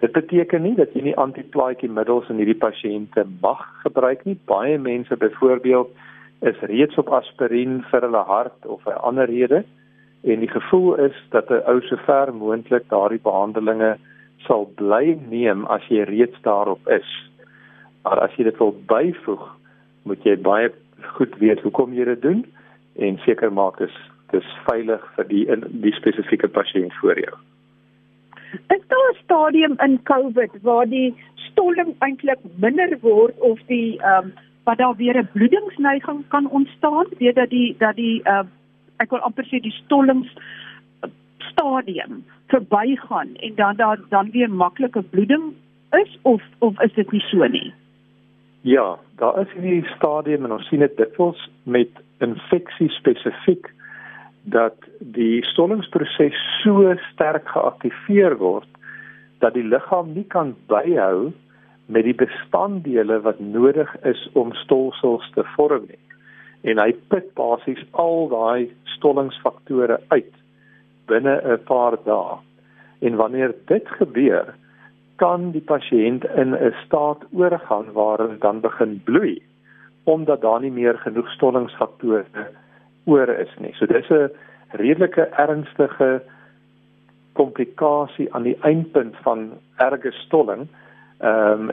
Dit 0.00 0.12
beteken 0.12 0.62
nie 0.62 0.74
dat 0.74 0.92
jy 0.94 1.02
nie 1.02 1.16
antiplaatjie 1.16 1.88
middels 1.88 2.28
in 2.28 2.36
hierdie 2.42 2.58
pasiënte 2.58 3.24
mag 3.40 3.62
gebruik 3.84 4.24
nie. 4.24 4.36
Baie 4.44 4.78
mense 4.78 5.16
byvoorbeeld 5.16 5.88
is 6.40 6.58
reeds 6.60 6.98
op 6.98 7.08
aspirien 7.08 7.84
vir 7.90 8.00
hulle 8.00 8.24
hart 8.28 8.66
of 8.66 8.86
'n 8.86 9.00
ander 9.10 9.26
rede 9.26 9.64
en 10.24 10.40
die 10.40 10.50
gevoel 10.50 10.94
is 11.06 11.16
dat 11.30 11.50
'n 11.50 11.62
ou 11.70 11.80
sover 11.80 12.34
moontlik 12.34 12.88
daardie 12.88 13.22
behandelinge 13.22 13.96
sal 14.46 14.66
bly 14.74 15.18
neem 15.30 15.64
as 15.64 15.82
jy 15.88 16.02
reeds 16.02 16.42
daarop 16.42 16.88
is. 16.88 17.30
Maar 18.02 18.20
as 18.20 18.34
jy 18.36 18.44
dit 18.44 18.58
wil 18.58 18.74
byvoeg, 18.86 19.56
moet 20.02 20.24
jy 20.24 20.36
baie 20.36 20.70
goed 21.00 21.34
weet 21.38 21.60
hoekom 21.60 21.92
jy 21.94 22.04
dit 22.04 22.22
doen 22.22 22.44
en 22.96 23.18
seker 23.18 23.52
maak 23.52 23.78
dis 23.78 23.96
dis 24.32 24.46
veilig 24.66 25.02
vir 25.16 25.28
die 25.28 25.44
die 25.84 25.94
spesifieke 25.94 26.48
pasiënt 26.48 26.94
voor 27.00 27.20
jou. 27.20 27.36
Is 28.74 28.82
daar 28.88 29.10
'n 29.12 29.22
stadium 29.22 29.74
in 29.86 30.02
COVID 30.02 30.52
waar 30.62 30.86
die 30.86 31.14
stolling 31.34 31.94
eintlik 31.98 32.38
minder 32.56 32.98
word 33.00 33.38
of 33.38 33.58
die 33.66 33.98
ehm 34.00 34.24
um, 34.24 34.32
wat 34.64 34.78
daar 34.78 34.96
weer 34.96 35.16
'n 35.18 35.28
bloedingsneiging 35.32 36.24
kan 36.28 36.48
ontstaan, 36.50 37.06
weet 37.18 37.34
dat 37.34 37.50
die 37.50 37.76
dat 37.78 37.96
die 37.96 38.22
uh 38.24 38.44
ek 38.96 39.10
wil 39.10 39.20
amper 39.20 39.44
sê 39.44 39.60
die 39.60 39.76
stollings 39.84 40.30
stadium 41.38 42.24
verbygaan 42.46 43.34
en 43.36 43.54
dan 43.54 43.76
daar 43.76 43.98
dan 44.08 44.30
weer 44.30 44.50
maklike 44.50 45.02
bloeding 45.02 45.54
is 45.90 46.18
of 46.22 46.42
of 46.58 46.80
is 46.80 46.92
dit 46.92 47.10
nie 47.10 47.20
so 47.20 47.46
nie? 47.46 47.72
Ja, 48.66 48.98
daar 49.16 49.40
is 49.40 49.52
hierdie 49.54 49.86
stadium 49.94 50.44
en 50.44 50.52
ons 50.56 50.66
sien 50.66 50.80
dit 50.82 50.94
dikwels 50.98 51.38
met 51.70 52.00
infeksie 52.24 52.88
spesifiek 52.90 53.68
dat 54.50 54.88
die 55.14 55.44
stollingsproses 55.46 56.40
so 56.64 56.90
sterk 57.12 57.46
geaktiveer 57.54 58.34
word 58.40 58.66
dat 59.44 59.54
die 59.54 59.62
liggaam 59.62 60.10
nie 60.16 60.26
kan 60.34 60.50
byhou 60.72 61.30
met 61.86 62.08
die 62.08 62.16
bestanddele 62.18 63.20
wat 63.22 63.38
nodig 63.38 63.92
is 64.02 64.26
om 64.34 64.50
stolsels 64.64 65.30
te 65.38 65.46
vorm 65.54 65.86
nie. 65.86 66.02
En 66.66 66.82
hy 66.82 66.90
put 67.14 67.30
basies 67.38 67.86
al 67.94 68.26
daai 68.34 68.66
stollingsfaktore 68.96 70.00
uit 70.10 70.34
binne 71.06 71.38
'n 71.38 71.62
paar 71.70 72.02
dae. 72.02 72.42
En 72.98 73.22
wanneer 73.22 73.54
dit 73.70 73.88
gebeur, 74.02 74.56
kan 75.16 75.50
die 75.52 75.64
pasiënt 75.64 76.24
in 76.36 76.54
'n 76.54 76.74
staat 76.84 77.24
oorgaan 77.32 77.92
waar 77.92 78.18
hy 78.18 78.38
dan 78.38 78.60
begin 78.60 79.00
bloei 79.04 79.42
omdat 80.04 80.40
daar 80.40 80.60
nie 80.60 80.70
meer 80.70 80.98
genoeg 80.98 81.28
stollingsfaktore 81.30 82.24
oor 83.04 83.28
is 83.28 83.54
nie. 83.58 83.72
So 83.74 83.86
dis 83.86 84.10
'n 84.10 84.30
redelike 84.70 85.22
ernstige 85.22 86.22
komplikasie 87.32 88.34
aan 88.34 88.42
die 88.42 88.58
eindpunt 88.60 89.16
van 89.22 89.50
erge 89.76 90.12
stolling. 90.12 90.68
Ehm 91.18 91.68
um, 91.68 91.70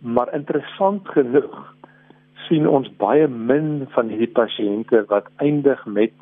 maar 0.00 0.34
interessant 0.34 1.08
genoeg 1.08 1.74
sien 2.48 2.68
ons 2.68 2.88
baie 2.96 3.28
min 3.28 3.86
van 3.90 4.08
hierdie 4.08 4.30
pasiënte 4.30 5.04
wat 5.10 5.26
eindig 5.36 5.86
met 5.86 6.12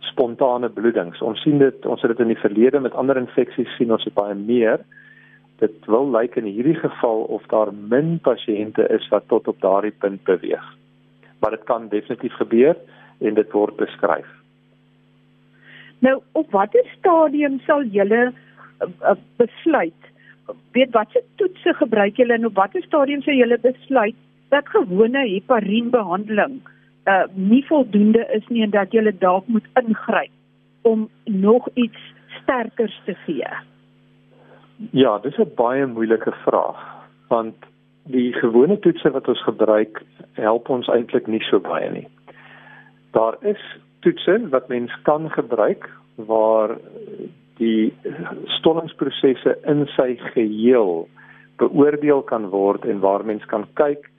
spontane 0.00 0.68
bloedings. 0.68 1.22
Ons 1.22 1.42
sien 1.42 1.58
dit 1.58 1.86
ons 1.86 2.02
het 2.02 2.10
dit 2.14 2.20
in 2.20 2.32
die 2.32 2.42
verlede 2.42 2.80
met 2.80 2.94
ander 2.94 3.16
infeksies 3.16 3.74
sien 3.76 3.92
ons 3.92 4.06
baie 4.14 4.34
meer. 4.34 4.84
Dit 5.58 5.86
wil 5.90 6.10
lyk 6.14 6.36
in 6.38 6.46
hierdie 6.46 6.78
geval 6.78 7.24
of 7.34 7.46
daar 7.52 7.72
min 7.74 8.18
pasiënte 8.22 8.86
is 8.94 9.08
wat 9.10 9.26
tot 9.28 9.48
op 9.48 9.60
daardie 9.60 9.94
punt 10.04 10.22
beweeg. 10.24 10.64
Maar 11.38 11.50
dit 11.50 11.64
kan 11.64 11.88
definitief 11.88 12.34
gebeur 12.38 12.76
en 13.18 13.34
dit 13.34 13.52
word 13.52 13.76
beskryf. 13.76 14.28
Nou, 15.98 16.20
op 16.32 16.50
watter 16.54 16.86
stadium 16.98 17.58
sal 17.66 17.82
julle 17.84 18.20
uh, 18.30 18.86
uh, 19.02 19.16
besluit? 19.36 20.06
Weet 20.72 20.94
watse 20.94 21.22
toetse 21.36 21.74
gebruik 21.74 22.16
julle 22.16 22.38
en 22.38 22.46
op 22.46 22.54
watter 22.54 22.82
stadium 22.86 23.22
sal 23.22 23.34
julle 23.34 23.58
besluit 23.62 24.16
dat 24.54 24.68
gewone 24.74 25.26
heparinbehandeling 25.26 26.60
uh 27.08 27.24
nie 27.34 27.64
voldoende 27.66 28.26
is 28.36 28.46
nie 28.48 28.62
en 28.62 28.70
dat 28.70 28.92
julle 28.92 29.12
dalk 29.18 29.46
moet 29.46 29.66
ingryp 29.80 30.30
om 30.82 31.08
nog 31.24 31.68
iets 31.74 31.98
sterkers 32.42 33.00
te 33.04 33.14
gee? 33.24 33.50
Ja, 34.90 35.18
dis 35.18 35.36
'n 35.36 35.54
baie 35.54 35.86
moeilike 35.86 36.32
vraag 36.44 36.80
want 37.28 37.56
die 38.08 38.32
gewone 38.32 38.78
toetse 38.78 39.10
wat 39.10 39.28
ons 39.28 39.42
gebruik 39.44 40.02
help 40.32 40.68
ons 40.68 40.88
eintlik 40.88 41.26
nie 41.26 41.42
so 41.50 41.60
baie 41.60 41.90
nie. 41.90 42.08
Daar 43.12 43.36
is 43.40 43.60
toetse 44.00 44.48
wat 44.48 44.68
mens 44.68 44.92
kan 45.02 45.30
gebruik 45.30 45.90
waar 46.14 46.78
die 47.58 47.92
stollingsprosesse 48.58 49.58
in 49.66 49.86
sy 49.96 50.16
geheel 50.32 51.08
beoordeel 51.58 52.22
kan 52.22 52.48
word 52.48 52.84
en 52.84 53.00
waar 53.00 53.24
mens 53.24 53.44
kan 53.44 53.66
kyk 53.74 54.10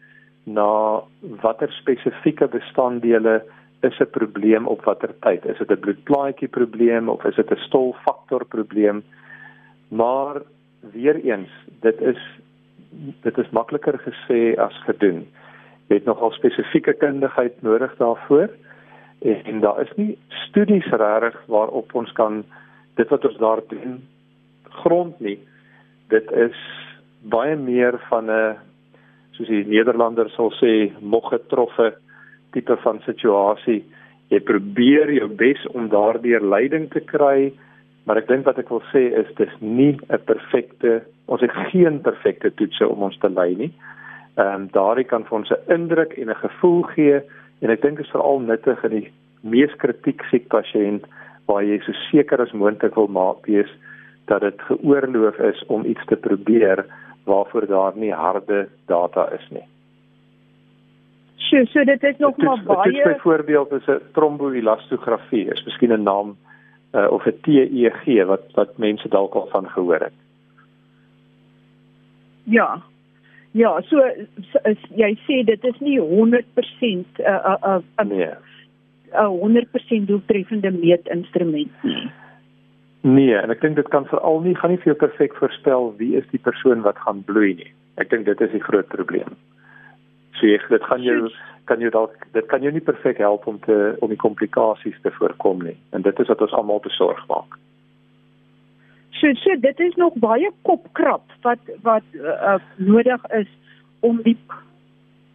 na 0.43 1.01
watter 1.41 1.71
spesifieke 1.79 2.47
bestanddele 2.47 3.41
is 3.81 3.99
'n 3.99 4.11
probleem 4.11 4.67
op 4.67 4.83
watter 4.85 5.13
tyd 5.21 5.45
is 5.45 5.57
dit 5.57 5.71
'n 5.71 5.79
bloedplaatjie 5.79 6.47
probleem 6.47 7.09
of 7.09 7.25
is 7.25 7.35
dit 7.35 7.51
'n 7.51 7.65
stolfaktor 7.67 8.45
probleem 8.45 9.03
maar 9.89 10.41
weer 10.81 11.15
eens 11.15 11.49
dit 11.81 12.01
is 12.01 12.21
dit 13.21 13.37
is 13.37 13.49
makliker 13.53 13.99
gesê 14.01 14.55
as 14.57 14.73
gedoen. 14.85 15.27
Jy 15.89 15.99
het 15.99 16.05
nogal 16.09 16.31
spesifieke 16.33 16.93
kundigheid 16.97 17.61
nodig 17.61 17.93
daarvoor 17.97 18.49
en, 19.19 19.43
en 19.43 19.59
daar 19.59 19.81
is 19.81 19.91
nie 19.95 20.17
studies 20.47 20.89
regtig 20.89 21.37
waarop 21.47 21.93
ons 21.93 22.11
kan 22.17 22.43
dit 22.97 23.09
wat 23.09 23.25
ons 23.25 23.37
daar 23.37 23.61
doen 23.69 23.99
grond 24.81 25.19
nie. 25.19 25.37
Dit 26.09 26.31
is 26.31 26.57
baie 27.21 27.55
meer 27.55 27.99
van 28.09 28.31
'n 28.31 28.57
soos 29.31 29.47
die 29.47 29.65
Nederlanders 29.67 30.33
sal 30.35 30.51
sê 30.59 30.91
moggetroffe 30.99 31.93
tipe 32.51 32.75
van 32.83 32.99
situasie. 33.05 33.83
Jy 34.29 34.39
probeer 34.39 35.11
jou 35.13 35.27
bes 35.27 35.65
om 35.73 35.89
daardeur 35.89 36.41
leiding 36.41 36.89
te 36.91 36.99
kry, 36.99 37.51
maar 38.09 38.17
ek 38.17 38.27
dink 38.27 38.47
wat 38.49 38.57
ek 38.57 38.71
wil 38.73 38.81
sê 38.89 39.03
is 39.13 39.27
dis 39.37 39.51
nie 39.61 39.93
'n 40.09 40.17
perfekte 40.25 41.03
ons 41.29 41.41
het 41.45 41.51
geen 41.69 42.01
perfekte 42.01 42.49
toetse 42.57 42.87
om 42.89 43.03
ons 43.05 43.17
te 43.21 43.29
lei 43.29 43.53
nie. 43.55 43.71
Ehm 44.33 44.55
um, 44.55 44.63
daardie 44.73 45.05
kan 45.05 45.25
vir 45.27 45.37
ons 45.37 45.51
'n 45.51 45.73
indruk 45.75 46.17
en 46.17 46.29
'n 46.29 46.41
gevoel 46.41 46.81
gee 46.95 47.21
en 47.61 47.69
ek 47.69 47.81
dink 47.81 47.97
dit 47.97 48.05
is 48.05 48.11
veral 48.11 48.39
nuttig 48.39 48.83
in 48.83 48.91
die 48.91 49.11
mees 49.41 49.75
kritiek 49.77 50.23
siek 50.31 50.47
pasiënt 50.49 51.05
waar 51.45 51.63
jy 51.63 51.79
so 51.85 51.93
seker 52.09 52.41
as 52.41 52.51
moontlik 52.51 52.95
wil 52.95 53.07
maak 53.07 53.45
wees 53.45 53.69
dat 54.25 54.41
dit 54.41 54.61
geoorloof 54.61 55.39
is 55.39 55.63
om 55.67 55.85
iets 55.85 56.05
te 56.05 56.15
probeer 56.15 56.85
waarvoor 57.25 57.67
daar 57.67 57.93
nie 57.95 58.13
harde 58.13 58.67
data 58.87 59.29
is 59.37 59.47
nie. 59.49 59.67
Sjoe, 61.37 61.65
so 61.65 61.83
dit 61.83 62.03
is 62.03 62.17
nog 62.17 62.37
maar 62.37 62.63
baie 62.65 62.91
Dit 62.91 63.05
is 63.05 63.13
byvoorbeeld 63.13 63.71
is 63.71 63.87
'n 63.87 64.01
tromboelastografie, 64.13 65.51
is 65.53 65.65
miskien 65.65 65.93
'n 65.93 66.03
naam 66.03 66.37
uh, 66.93 67.07
of 67.11 67.25
'n 67.25 67.39
TEG 67.41 68.25
wat 68.25 68.45
wat 68.53 68.77
mense 68.77 69.09
dalk 69.09 69.33
al 69.33 69.47
van 69.51 69.69
gehoor 69.69 69.99
het. 69.99 70.17
Ja. 72.43 72.81
Ja, 73.51 73.81
so 73.81 73.97
is 74.63 74.77
jy 74.95 75.17
sê 75.25 75.43
dit 75.45 75.63
is 75.63 75.79
nie 75.79 75.99
100% 75.99 76.45
'n 76.81 77.05
'n 77.21 77.83
'n 77.97 78.07
nee. 78.07 78.33
'n 79.13 79.39
100% 79.41 80.07
doeltreffende 80.07 80.71
meetinstrument 80.71 81.83
nie. 81.83 82.11
Nee, 83.01 83.35
en 83.35 83.49
ek 83.49 83.61
dink 83.61 83.75
dit 83.75 83.87
kan 83.87 84.05
veral 84.05 84.41
nie 84.43 84.55
gaan 84.55 84.69
nie 84.69 84.77
vir 84.77 84.91
jou 84.93 84.97
perfek 85.07 85.35
voorspel 85.35 85.93
wie 85.97 86.15
is 86.19 86.27
die 86.31 86.39
persoon 86.39 86.81
wat 86.81 86.97
gaan 86.97 87.23
bloei 87.23 87.53
nie. 87.55 87.71
Ek 87.95 88.09
dink 88.09 88.25
dit 88.25 88.41
is 88.41 88.51
die 88.51 88.63
groot 88.63 88.87
probleem. 88.87 89.37
So 90.39 90.47
jy 90.47 90.59
dit 90.69 90.83
gaan 90.87 91.03
jou 91.03 91.29
kan 91.69 91.81
jou 91.83 91.91
dalk 91.93 92.15
dit 92.33 92.45
kan 92.49 92.63
jou 92.65 92.71
nie 92.73 92.83
perfek 92.83 93.19
help 93.21 93.47
om 93.47 93.59
te 93.65 93.95
om 93.99 94.09
die 94.09 94.21
komplikasies 94.23 94.97
te 95.03 95.11
voorkom 95.19 95.63
nie. 95.67 95.75
En 95.93 96.05
dit 96.05 96.19
is 96.19 96.31
wat 96.31 96.41
ons 96.41 96.55
almal 96.57 96.81
besorg 96.85 97.19
maak. 97.31 97.59
So 99.19 99.33
so 99.43 99.55
dit 99.67 99.79
is 99.79 99.95
nog 99.99 100.17
baie 100.23 100.49
kopkrap 100.63 101.27
wat 101.43 101.71
wat 101.83 102.17
uh, 102.17 102.57
nodig 102.77 103.29
is 103.41 103.51
om 103.99 104.21
die 104.23 104.37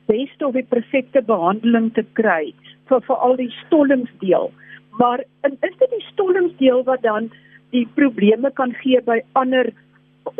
beste 0.08 0.46
of 0.46 0.56
die 0.56 0.66
perfekte 0.68 1.22
behandeling 1.22 1.92
te 1.94 2.04
kry 2.20 2.52
vir 2.88 3.00
vir 3.08 3.24
al 3.28 3.36
die 3.40 3.50
stollingsdeel. 3.64 4.52
Maar 5.00 5.24
is 5.44 5.76
dit 5.80 5.90
die 5.90 6.06
stollingsdeel 6.12 6.84
wat 6.88 7.02
dan 7.02 7.30
die 7.76 7.86
probleme 7.98 8.50
kan 8.54 8.72
gee 8.80 9.00
by 9.04 9.20
ander 9.40 9.70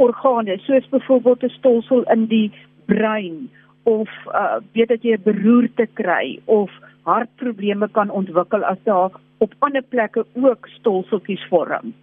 organe 0.01 0.57
soos 0.67 0.89
byvoorbeeld 0.89 1.45
'n 1.45 1.57
stolsel 1.59 2.03
in 2.17 2.27
die 2.27 2.49
brein 2.87 3.51
of 3.85 4.11
uh, 4.27 4.57
weet 4.73 4.89
dat 4.89 5.03
jy 5.03 5.17
'n 5.17 5.23
beroerte 5.25 5.87
kry 5.93 6.41
of 6.45 6.71
hartprobleme 7.03 7.89
kan 7.93 8.11
ontwikkel 8.11 8.65
as 8.65 8.81
daar 8.85 9.11
op 9.39 9.55
ander 9.59 9.83
plekke 9.83 10.25
ook 10.33 10.67
stolseltjies 10.67 11.47
vorm. 11.49 11.95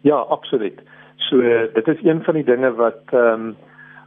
Ja, 0.00 0.16
absoluut. 0.16 0.80
So 1.16 1.40
dit 1.72 1.88
is 1.88 2.02
een 2.02 2.22
van 2.24 2.34
die 2.34 2.44
dinge 2.44 2.74
wat 2.74 3.02
ehm 3.10 3.46
um, 3.46 3.56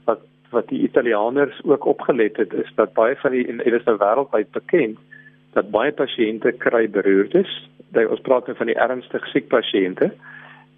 wat 0.06 0.22
wat 0.50 0.68
die 0.68 0.82
Italianers 0.82 1.62
ook 1.64 1.86
opgelet 1.86 2.38
het 2.38 2.54
is 2.54 2.72
dat 2.76 2.94
baie 2.94 3.16
van 3.16 3.32
die 3.32 3.48
en 3.48 3.58
dit 3.58 3.74
is 3.74 3.84
nou 3.84 3.98
wêreldwyd 3.98 4.52
bekend 4.52 4.98
dat 5.54 5.72
baie 5.72 5.92
pasiënte 5.92 6.52
kry 6.52 6.90
beroertes. 6.90 7.70
Dit 7.92 8.10
ons 8.10 8.22
praat 8.22 8.48
nou 8.48 8.58
van 8.58 8.70
die 8.70 8.78
ernstig 8.78 9.28
siek 9.28 9.48
pasiënte. 9.48 10.12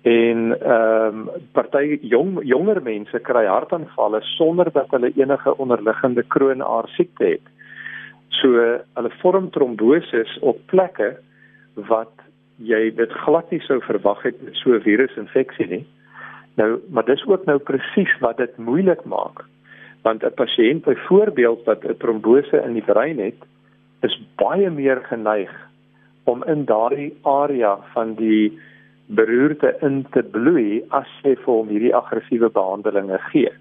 En 0.01 0.62
ehm 0.62 1.17
um, 1.20 1.29
party 1.53 2.00
jong 2.01 2.39
jonger 2.43 2.81
mense 2.81 3.20
kry 3.20 3.46
hartaanvalle 3.46 4.22
sonder 4.22 4.72
dat 4.74 4.89
hulle 4.89 5.12
enige 5.15 5.58
onderliggende 5.58 6.24
kroonaar 6.24 6.88
siekte 6.88 7.25
het. 7.25 7.46
So 8.29 8.50
hulle 8.93 9.12
vorm 9.22 9.50
tromboses 9.50 10.39
op 10.41 10.58
plekke 10.65 11.17
wat 11.75 12.13
jy 12.58 12.89
dit 12.96 13.13
glad 13.25 13.51
nie 13.51 13.62
sou 13.62 13.77
verwag 13.86 14.24
het 14.24 14.41
met 14.41 14.55
so 14.55 14.74
'n 14.74 14.81
virusinfeksie 14.81 15.67
nie. 15.67 15.86
Nou, 16.55 16.79
maar 16.89 17.05
dis 17.05 17.25
ook 17.25 17.45
nou 17.45 17.58
presies 17.58 18.19
wat 18.19 18.38
dit 18.38 18.58
moeilik 18.58 19.06
maak. 19.06 19.45
Want 20.02 20.23
'n 20.23 20.34
pasiënt 20.34 20.84
byvoorbeeld 20.84 21.63
wat 21.65 21.86
'n 21.86 21.97
trombose 21.97 22.63
in 22.65 22.73
die 22.73 22.86
brein 22.93 23.19
het, 23.19 23.38
is 24.02 24.21
baie 24.36 24.69
meer 24.69 25.02
geneig 25.04 25.52
om 26.23 26.43
in 26.43 26.65
daardie 26.65 27.13
area 27.21 27.78
van 27.93 28.15
die 28.15 28.60
beroerte 29.15 29.76
in 29.82 30.06
te 30.15 30.24
bloei 30.24 30.82
as 30.89 31.10
jy 31.24 31.36
vir 31.36 31.54
hom 31.54 31.69
hierdie 31.71 31.95
aggressiewe 31.95 32.50
behandelinge 32.50 33.19
gee. 33.32 33.52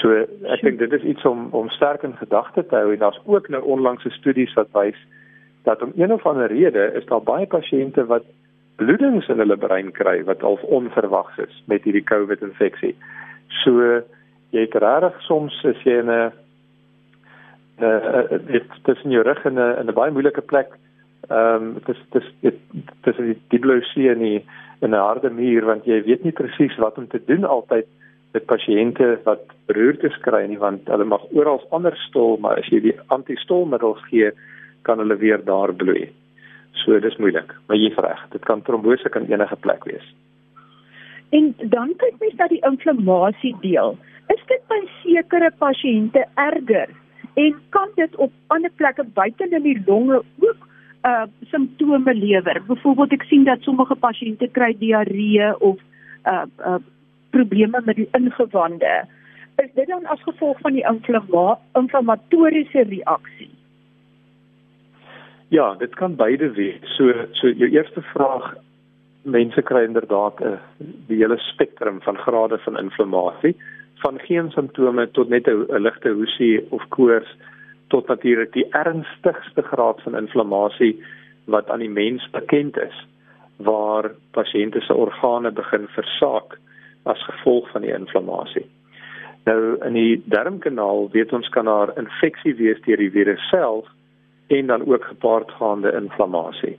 So 0.00 0.14
ek 0.54 0.62
dink 0.64 0.78
dit 0.78 0.92
is 0.92 1.06
iets 1.12 1.24
om 1.28 1.48
om 1.56 1.70
sterk 1.74 2.04
in 2.06 2.16
gedagte 2.16 2.64
te 2.66 2.76
hou 2.76 2.92
en 2.92 3.02
daar's 3.02 3.20
ook 3.26 3.48
nou 3.52 3.62
onlangse 3.76 4.10
studies 4.16 4.54
wat 4.56 4.72
wys 4.76 4.98
dat 5.68 5.82
om 5.82 5.92
een 5.96 6.12
of 6.12 6.26
ander 6.26 6.48
rede 6.52 6.90
is 7.00 7.06
daar 7.06 7.22
baie 7.22 7.46
pasiënte 7.46 8.06
wat 8.06 8.24
bloedings 8.76 9.28
in 9.28 9.42
hulle 9.42 9.56
brein 9.56 9.90
kry 9.92 10.22
wat 10.24 10.42
al 10.42 10.58
onverwags 10.62 11.38
is 11.44 11.62
met 11.66 11.84
hierdie 11.84 12.04
COVID 12.06 12.44
infeksie. 12.46 12.94
So 13.64 14.02
jy 14.54 14.64
het 14.64 14.76
regtig 14.80 15.16
soms 15.26 15.56
as 15.68 15.82
jy 15.84 15.98
in 16.04 16.10
'n 16.10 16.32
dit 18.86 19.04
in 19.04 19.10
jou 19.10 19.22
rug 19.22 19.44
in 19.44 19.58
'n 19.58 19.78
in 19.80 19.88
'n 19.88 19.94
baie 19.94 20.10
moeilike 20.10 20.40
plek. 20.40 20.70
Ehm 21.26 21.54
um, 21.54 21.76
dis 21.86 21.98
dis 22.14 22.26
dit 22.40 22.58
dis 23.04 23.16
die 23.16 23.38
diplosie 23.50 24.08
in 24.10 24.18
die 24.18 24.44
in 24.80 24.94
'n 24.94 25.06
harde 25.06 25.30
muur 25.30 25.64
want 25.66 25.84
jy 25.84 26.02
weet 26.02 26.24
nie 26.24 26.32
presies 26.32 26.76
wat 26.78 26.98
om 26.98 27.08
te 27.08 27.20
doen 27.26 27.44
altyd 27.44 27.86
met 28.32 28.46
pasiënte 28.46 29.18
wat 29.24 29.42
beroertes 29.66 30.16
kry 30.26 30.46
nie 30.46 30.58
want 30.58 30.88
hulle 30.88 31.04
mag 31.04 31.24
oral 31.32 31.60
anders 31.70 32.00
stol 32.08 32.36
maar 32.36 32.58
as 32.58 32.70
jy 32.72 32.80
die 32.80 32.96
antistolmiddels 33.16 34.00
gee 34.10 34.30
kan 34.82 34.98
hulle 34.98 35.16
weer 35.16 35.44
daar 35.44 35.74
bloei. 35.74 36.08
So 36.72 37.00
dis 37.00 37.16
moeilik, 37.16 37.52
maar 37.66 37.76
jy 37.76 37.90
reg, 37.96 38.20
dit 38.32 38.44
kan 38.44 38.62
trombose 38.62 39.08
kan 39.08 39.26
enige 39.26 39.56
plek 39.56 39.84
wees. 39.84 40.06
En 41.36 41.54
dan 41.74 41.92
kyk 42.00 42.20
mens 42.20 42.38
na 42.38 42.46
die 42.48 42.62
inflammasie 42.64 43.56
deel. 43.60 43.98
Is 44.32 44.40
dit 44.46 44.62
by 44.68 44.78
sekere 45.02 45.50
pasiënte 45.58 46.24
erger 46.34 46.88
en 47.34 47.60
kan 47.74 47.90
dit 47.96 48.16
op 48.16 48.32
ander 48.54 48.70
plekke 48.76 49.04
buite 49.18 49.48
in 49.50 49.62
die 49.62 49.82
longe 49.86 50.22
ook 50.40 50.64
uh 51.08 51.26
simptome 51.50 52.14
lewer. 52.14 52.62
Byvoorbeeld 52.66 53.12
ek 53.18 53.26
sien 53.30 53.44
dat 53.44 53.64
sommige 53.66 53.96
pasiënte 53.96 54.48
kry 54.56 54.72
diarree 54.78 55.50
of 55.58 55.78
uh 56.24 56.44
uh 56.70 56.80
probleme 57.30 57.80
met 57.84 57.96
die 57.96 58.08
ingewande. 58.18 59.04
Is 59.62 59.72
dit 59.74 59.86
dan 59.86 60.06
as 60.06 60.22
gevolg 60.22 60.60
van 60.64 60.72
die 60.72 60.84
inflamma 60.86 61.58
inflammatoriese 61.80 62.84
reaksie? 62.88 63.50
Ja, 65.48 65.74
dit 65.74 65.94
kan 65.94 66.16
beide 66.16 66.50
wees. 66.50 66.96
So 66.96 67.12
so 67.32 67.48
jou 67.48 67.70
eerste 67.70 68.02
vraag 68.12 68.54
mense 69.22 69.62
kry 69.62 69.84
inderdaad 69.84 70.40
'n 70.40 70.46
uh, 70.46 70.58
die 71.08 71.20
hele 71.22 71.38
spektrum 71.38 72.00
van 72.00 72.16
grade 72.16 72.58
van 72.58 72.78
inflammasie 72.78 73.56
van 73.94 74.18
geen 74.18 74.50
simptome 74.50 75.10
tot 75.10 75.28
net 75.28 75.46
'n 75.46 75.82
ligte 75.82 76.08
hoesie 76.08 76.66
of 76.70 76.88
koors 76.88 77.36
tot 77.88 78.08
natuurlik 78.08 78.52
die 78.52 78.66
ernstigste 78.76 79.62
graad 79.62 80.02
van 80.02 80.16
inflammasie 80.16 80.94
wat 81.44 81.70
aan 81.70 81.84
die 81.84 81.90
mens 81.90 82.24
bekend 82.30 82.76
is 82.76 82.96
waar 83.56 84.10
pasiënte 84.36 84.80
se 84.80 84.94
organe 84.94 85.50
begin 85.50 85.88
versaak 85.96 86.58
as 87.02 87.22
gevolg 87.24 87.70
van 87.72 87.82
die 87.82 87.94
inflammasie. 87.94 88.66
Nou 89.48 89.78
in 89.86 89.96
die 89.96 90.22
darmkanaal 90.30 91.08
weet 91.14 91.32
ons 91.32 91.48
kan 91.48 91.64
daar 91.64 91.94
infeksie 91.98 92.54
wees 92.58 92.80
deur 92.86 93.00
die 93.00 93.10
virus 93.10 93.48
self 93.50 93.88
en 94.46 94.66
dan 94.66 94.84
ook 94.86 95.04
gepaardgaande 95.04 95.92
inflammasie. 95.96 96.76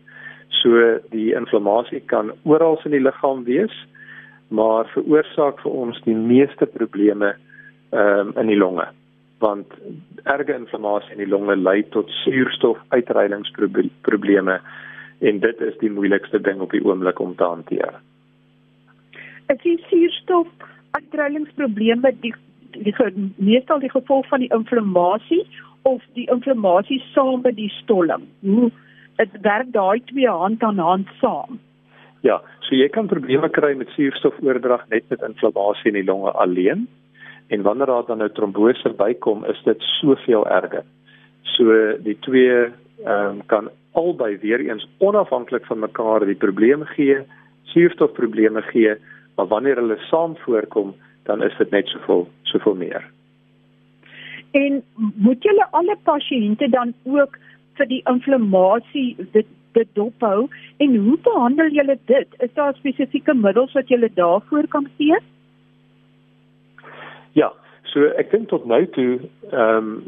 So 0.61 0.99
die 1.09 1.33
inflammasie 1.33 2.01
kan 2.05 2.31
oral 2.43 2.79
in 2.85 2.95
die 2.97 3.03
liggaam 3.03 3.43
wees 3.49 3.75
maar 4.49 4.87
veroorsaak 4.93 5.59
vir 5.61 5.71
ons 5.71 5.99
die 6.05 6.17
meeste 6.17 6.65
probleme 6.65 7.35
ehm 7.89 8.29
um, 8.29 8.33
in 8.37 8.47
die 8.53 8.57
longe 8.57 8.85
want 9.39 9.67
erge 10.23 10.53
inflammasie 10.55 11.11
in 11.15 11.23
die 11.23 11.31
longe 11.31 11.55
lei 11.55 11.83
tot 11.95 12.09
suurstofuitreilingsprobleme 12.23 14.59
en 15.19 15.39
dit 15.43 15.61
is 15.61 15.77
die 15.79 15.91
moeilikste 15.91 16.41
ding 16.41 16.59
op 16.63 16.71
die 16.71 16.85
oomblik 16.85 17.19
om 17.19 17.35
te 17.35 17.43
hanteer. 17.43 17.93
Ek 19.49 19.61
sien 19.65 19.79
suurstofuitreilingsprobleme 19.89 22.11
die 22.23 22.33
die 22.69 22.93
meestal 23.41 23.81
die 23.81 23.89
gevolg 23.89 24.29
van 24.29 24.39
die 24.43 24.51
inflammasie 24.53 25.41
of 25.89 26.05
die 26.13 26.29
inflammasie 26.29 27.01
saam 27.13 27.41
met 27.41 27.55
die 27.57 27.71
stolling. 27.79 28.23
Hoe 28.45 28.69
dit 29.17 29.31
werk 29.41 29.73
daai 29.73 29.99
twee 30.11 30.29
hand 30.29 30.63
aan 30.63 30.77
hand 30.77 31.07
saam. 31.19 31.59
Ja, 32.21 32.41
so 32.67 32.75
jy 32.75 32.89
kan 32.93 33.07
probleme 33.07 33.49
kry 33.49 33.75
met 33.79 33.89
suurstofoordrag 33.95 34.89
net 34.93 35.03
met 35.09 35.21
inflammasie 35.25 35.89
in 35.91 35.97
die 36.01 36.07
longe 36.07 36.31
alleen. 36.31 36.87
En 37.49 37.61
wanneer 37.61 37.89
daar 37.89 38.05
dan 38.05 38.17
nou 38.17 38.29
trombose 38.29 38.89
bykom, 38.97 39.45
is 39.45 39.61
dit 39.65 39.81
soveel 39.81 40.47
erger. 40.47 40.85
So 41.41 41.75
die 42.05 42.17
twee 42.25 42.69
ehm 43.05 43.29
um, 43.39 43.45
kan 43.45 43.69
albei 43.91 44.37
weer 44.37 44.59
eens 44.59 44.87
onafhanklik 44.97 45.65
van 45.65 45.79
mekaar 45.79 46.25
die 46.25 46.35
probleme 46.35 46.85
gee, 46.85 47.17
suurstofprobleme 47.63 48.61
gee, 48.61 48.95
maar 49.35 49.47
wanneer 49.47 49.75
hulle 49.75 49.97
saam 50.09 50.35
voorkom, 50.37 50.93
dan 51.23 51.43
is 51.43 51.57
dit 51.57 51.71
net 51.71 51.87
soveel 51.87 52.27
soveel 52.43 52.75
meer. 52.75 53.05
En 54.51 54.83
moet 55.15 55.43
julle 55.43 55.67
alle 55.71 55.97
pasiënte 56.03 56.69
dan 56.69 56.93
ook 57.03 57.37
vir 57.77 57.87
die 57.87 58.03
inflammasie 58.11 59.15
dit 59.31 59.47
dit 59.77 59.89
dophou 59.93 60.47
en 60.77 60.95
hoe 60.95 61.17
behandel 61.23 61.69
julle 61.69 61.97
dit? 62.09 62.39
Is 62.45 62.53
daar 62.53 62.73
spesifieke 62.75 63.33
middels 63.33 63.73
wat 63.77 63.87
julle 63.87 64.09
daarvoor 64.13 64.67
kan 64.67 64.87
gee? 64.97 65.19
Ja, 67.33 67.51
so 67.83 68.09
ek 68.17 68.31
dink 68.31 68.49
tot 68.49 68.65
nou 68.65 68.85
toe 68.95 69.19
ehm 69.51 69.77
um, 69.77 70.03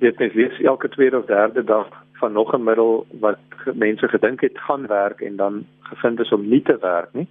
weet 0.00 0.18
mens 0.18 0.34
lees 0.34 0.60
elke 0.64 0.88
tweede 0.88 1.18
of 1.18 1.26
derde 1.26 1.64
dag 1.64 1.88
van 2.20 2.32
nog 2.32 2.52
'n 2.54 2.64
middel 2.64 3.06
wat 3.20 3.38
mense 3.74 4.08
gedink 4.08 4.40
het 4.40 4.58
gaan 4.58 4.86
werk 4.86 5.20
en 5.20 5.36
dan 5.36 5.66
gevind 5.80 6.20
is 6.20 6.32
om 6.32 6.48
nie 6.48 6.62
te 6.62 6.78
werk 6.80 7.12
nie. 7.12 7.28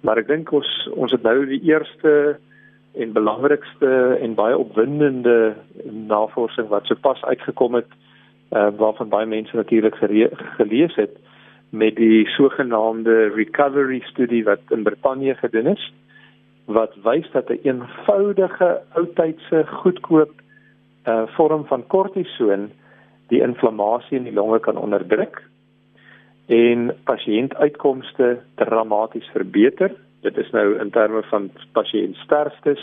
Maar 0.00 0.18
ek 0.18 0.28
dink 0.28 0.52
ons 0.52 0.88
ons 0.94 1.12
het 1.12 1.22
nou 1.22 1.46
die 1.46 1.62
eerste 1.62 2.38
en 2.94 3.12
belangrikste 3.12 4.18
en 4.20 4.34
baie 4.34 4.58
opwindende 4.58 5.54
navorsing 6.08 6.68
wat 6.68 6.84
sopas 6.86 7.22
uitgekom 7.24 7.74
het 7.74 7.90
uh, 8.52 8.68
waarvan 8.76 9.08
baie 9.08 9.26
mense 9.26 9.56
natuurlik 9.56 9.96
gelees 10.56 10.94
het 10.94 11.16
met 11.70 11.96
die 11.96 12.26
sogenaamde 12.26 13.28
recovery 13.34 14.00
studie 14.00 14.44
wat 14.44 14.60
in 14.70 14.82
Brittanje 14.82 15.34
gedoen 15.34 15.66
is 15.66 15.92
wat 16.66 16.94
wys 17.02 17.30
dat 17.32 17.48
'n 17.50 17.60
eenvoudige 17.62 18.80
oudtydse 18.92 19.66
goedkoop 19.66 20.32
uh, 21.06 21.22
vorm 21.26 21.66
van 21.66 21.86
kortison 21.86 22.70
die 23.28 23.40
inflammasie 23.40 24.18
in 24.18 24.24
die 24.24 24.32
longe 24.32 24.58
kan 24.58 24.76
onderdruk 24.76 25.42
en 26.46 26.92
pasiëntuitkomste 27.04 28.38
dramaties 28.54 29.26
verbeter. 29.34 29.94
Dit 30.22 30.36
is 30.36 30.50
nou 30.50 30.78
in 30.78 30.90
terme 30.90 31.22
van 31.30 31.50
pasiëntsterftes. 31.72 32.82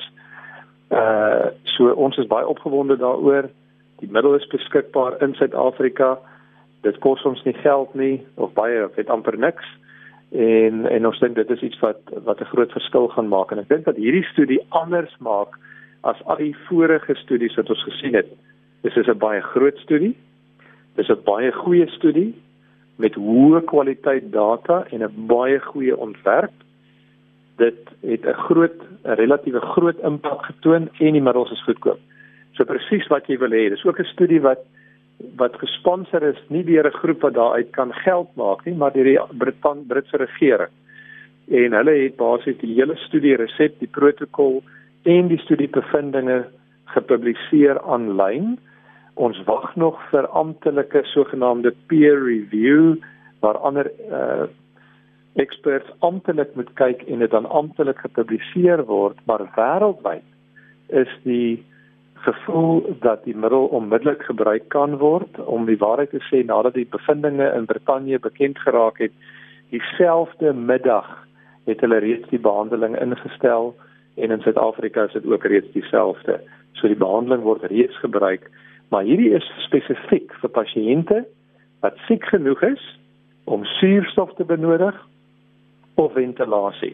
Uh 0.91 1.48
so 1.63 1.91
ons 1.91 2.17
is 2.17 2.28
baie 2.28 2.48
opgewonde 2.48 2.98
daaroor. 2.98 3.50
Die 4.00 4.12
middel 4.12 4.36
is 4.36 4.48
beskikbaar 4.48 5.22
in 5.22 5.34
Suid-Afrika. 5.34 6.17
Dit 6.82 7.00
kos 7.00 7.24
ons 7.24 7.43
nie 7.43 7.56
geld 7.63 7.93
nie 7.93 8.26
of 8.36 8.54
baie 8.54 8.84
of 8.84 8.96
dit 8.96 9.10
amper 9.10 9.38
niks. 9.39 9.65
En 10.34 10.86
en 10.89 11.06
ons 11.06 11.19
dink 11.19 11.36
dit 11.36 11.50
is 11.50 11.62
iets 11.62 11.80
wat 11.80 12.00
wat 12.26 12.39
'n 12.41 12.52
groot 12.54 12.72
verskil 12.72 13.08
gaan 13.08 13.28
maak 13.28 13.52
en 13.52 13.60
ek 13.60 13.69
dink 13.69 13.86
dat 13.86 13.96
hierdie 13.96 14.26
studie 14.34 14.65
anders 14.69 15.15
maak 15.19 15.60
as 16.02 16.24
al 16.26 16.36
die 16.36 16.56
vorige 16.67 17.15
studies 17.15 17.56
wat 17.56 17.69
ons 17.69 17.84
gesien 17.84 18.13
het. 18.13 18.28
Dis 18.82 18.96
is 18.96 19.08
'n 19.08 19.17
baie 19.17 19.41
groot 19.41 19.78
studie. 19.78 20.15
Dis 20.96 21.10
'n 21.10 21.24
baie 21.24 21.52
goeie 21.52 21.88
studie 21.88 22.34
met 22.96 23.13
hoë 23.15 23.63
kwaliteit 23.65 24.32
data 24.32 24.86
en 24.89 25.04
'n 25.04 25.28
baie 25.28 25.60
goeie 25.60 25.98
ontwerp. 25.98 26.54
Dit 27.58 27.80
het 28.02 28.26
'n 28.26 28.34
groot 28.34 28.80
'n 29.06 29.15
relatiewe 29.15 29.62
groot 29.62 30.00
impak 30.00 30.46
getoon 30.46 30.89
en 31.00 31.13
die 31.13 31.22
middels 31.22 31.52
is 31.52 31.63
goedkoop. 31.63 32.00
So 32.54 32.63
presies 32.63 33.08
wat 33.08 33.28
jy 33.28 33.38
wil 33.38 33.50
hê. 33.50 33.69
Dis 33.69 33.86
ook 33.86 34.00
'n 34.00 34.13
studie 34.13 34.41
wat 34.41 34.60
wat 35.38 35.56
gesponsor 35.60 36.23
is 36.23 36.41
nie 36.49 36.63
deur 36.63 36.88
'n 36.88 36.99
groep 37.02 37.21
wat 37.21 37.34
daaruit 37.34 37.71
kan 37.71 37.93
geld 37.93 38.36
maak 38.36 38.65
nie, 38.65 38.76
maar 38.76 38.93
deur 38.93 39.04
die 39.04 39.19
Britan 39.38 39.86
Britse 39.88 40.17
regering. 40.17 40.73
En 41.47 41.73
hulle 41.73 41.91
het 41.91 42.15
basies 42.15 42.58
die 42.58 42.73
hele 42.73 42.95
studie 42.95 43.36
resep, 43.36 43.80
die 43.80 43.88
protokol 43.88 44.63
en 45.04 45.28
die 45.28 45.39
studiebevindinge 45.39 46.45
gepubliseer 46.86 47.82
aanlyn 47.82 48.58
ons 49.13 49.38
wag 49.45 49.76
nog 49.76 49.99
vir 50.10 50.28
amptelike 50.34 51.04
sogenaamde 51.12 51.73
peer 51.88 52.17
review 52.26 52.97
waar 53.45 53.58
ander 53.58 53.91
uh 54.10 54.49
experts 55.41 55.89
amptelik 56.06 56.52
moet 56.54 56.69
kyk 56.78 56.99
en 57.10 57.23
dit 57.23 57.32
dan 57.34 57.47
amptelik 57.49 57.97
gepubliseer 58.06 58.84
word 58.86 59.17
maar 59.26 59.41
wêreldwyd 59.56 60.28
is 61.02 61.10
die 61.23 61.63
gevoel 62.23 62.95
dat 63.03 63.23
die 63.23 63.36
middel 63.36 63.65
onmiddellik 63.65 64.23
gebruik 64.23 64.69
kan 64.73 64.97
word 64.97 65.39
om 65.45 65.65
die 65.65 65.77
waarheid 65.77 66.09
te 66.15 66.21
sê 66.29 66.43
nadat 66.45 66.73
die 66.73 66.88
bevindinge 66.89 67.51
in 67.57 67.65
Brittanje 67.65 68.19
bekend 68.19 68.59
geraak 68.65 68.99
het 69.03 69.15
dieselfde 69.69 70.53
middag 70.53 71.09
het 71.65 71.81
hulle 71.81 71.99
reeds 72.03 72.29
die 72.29 72.39
behandeling 72.39 72.99
ingestel 72.99 73.73
en 74.15 74.31
in 74.31 74.41
Suid-Afrika 74.41 75.07
is 75.09 75.15
dit 75.17 75.25
ook 75.25 75.45
reeds 75.45 75.71
dieselfde 75.73 76.39
so 76.73 76.88
die 76.88 76.99
behandeling 76.99 77.43
word 77.43 77.63
reeds 77.71 77.97
gebruik 78.03 78.49
Maar 78.93 79.07
hierdie 79.09 79.31
is 79.33 79.45
spesifiek 79.65 80.36
vir 80.38 80.51
pasiënte 80.53 81.23
wat 81.81 81.95
siek 82.05 82.27
genoeg 82.29 82.62
is 82.67 82.83
om 83.49 83.65
suurstof 83.79 84.36
te 84.38 84.45
benodig 84.45 84.99
of 85.97 86.13
ventilasie. 86.13 86.93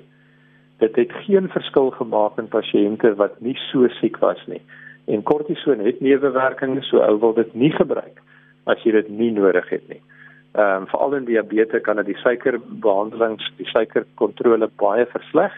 Dit 0.80 0.96
het 0.96 1.12
geen 1.26 1.50
verskil 1.52 1.92
gemaak 1.98 2.40
in 2.40 2.48
pasiënte 2.48 3.12
wat 3.20 3.36
nie 3.44 3.58
so 3.68 3.90
siek 4.00 4.16
was 4.24 4.40
nie. 4.48 4.62
En 5.10 5.24
kortison 5.24 5.80
het 5.82 6.02
neewewerkings, 6.06 6.90
so 6.90 7.02
ou 7.02 7.18
wil 7.20 7.34
dit 7.34 7.54
nie 7.54 7.72
gebruik 7.74 8.22
as 8.70 8.82
jy 8.86 8.94
dit 8.94 9.08
nie 9.10 9.32
nodig 9.34 9.66
het 9.74 9.88
nie. 9.90 10.02
Ehm 10.54 10.84
um, 10.84 10.88
veral 10.92 11.16
in 11.18 11.26
diabetes 11.26 11.82
kan 11.86 11.98
dit 12.02 12.12
die 12.12 12.22
suikerbehandelings, 12.22 13.52
die 13.58 13.70
suikerkontrole 13.70 14.70
baie 14.82 15.06
versleg. 15.10 15.54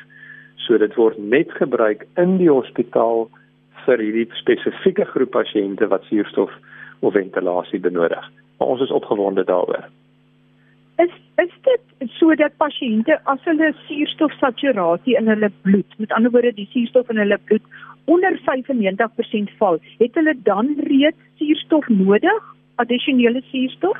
So 0.63 0.77
dit 0.77 0.95
word 0.95 1.17
net 1.19 1.51
gebruik 1.59 2.05
in 2.21 2.37
die 2.39 2.51
hospitaal 2.51 3.27
vir 3.85 4.03
hierdie 4.03 4.27
spesifieke 4.39 5.07
groep 5.13 5.33
pasiënte 5.35 5.87
wat 5.91 6.07
suurstof 6.07 6.53
of 7.01 7.13
ventilasie 7.13 7.79
benodig. 7.79 8.31
Maar 8.59 8.75
ons 8.75 8.81
is 8.87 8.95
opgewonde 8.99 9.43
daaroor. 9.43 9.87
Is 11.01 11.13
is 11.43 11.53
dit 11.67 12.09
sodat 12.19 12.55
pasiënte 12.61 13.17
as 13.33 13.43
hulle 13.49 13.71
suurstofsaturasie 13.87 15.15
in 15.17 15.27
hulle 15.27 15.49
bloed, 15.65 15.97
met 15.97 16.11
ander 16.11 16.31
woorde 16.31 16.53
die 16.55 16.69
suurstof 16.71 17.09
in 17.09 17.23
hulle 17.23 17.39
bloed 17.49 17.65
onder 18.05 18.39
95% 18.45 19.53
val, 19.57 19.79
het 19.97 20.15
hulle 20.15 20.35
dan 20.43 20.73
reeds 20.87 21.17
suurstof 21.35 21.87
nodig, 21.87 22.55
addisionele 22.75 23.41
suurstof? 23.51 23.97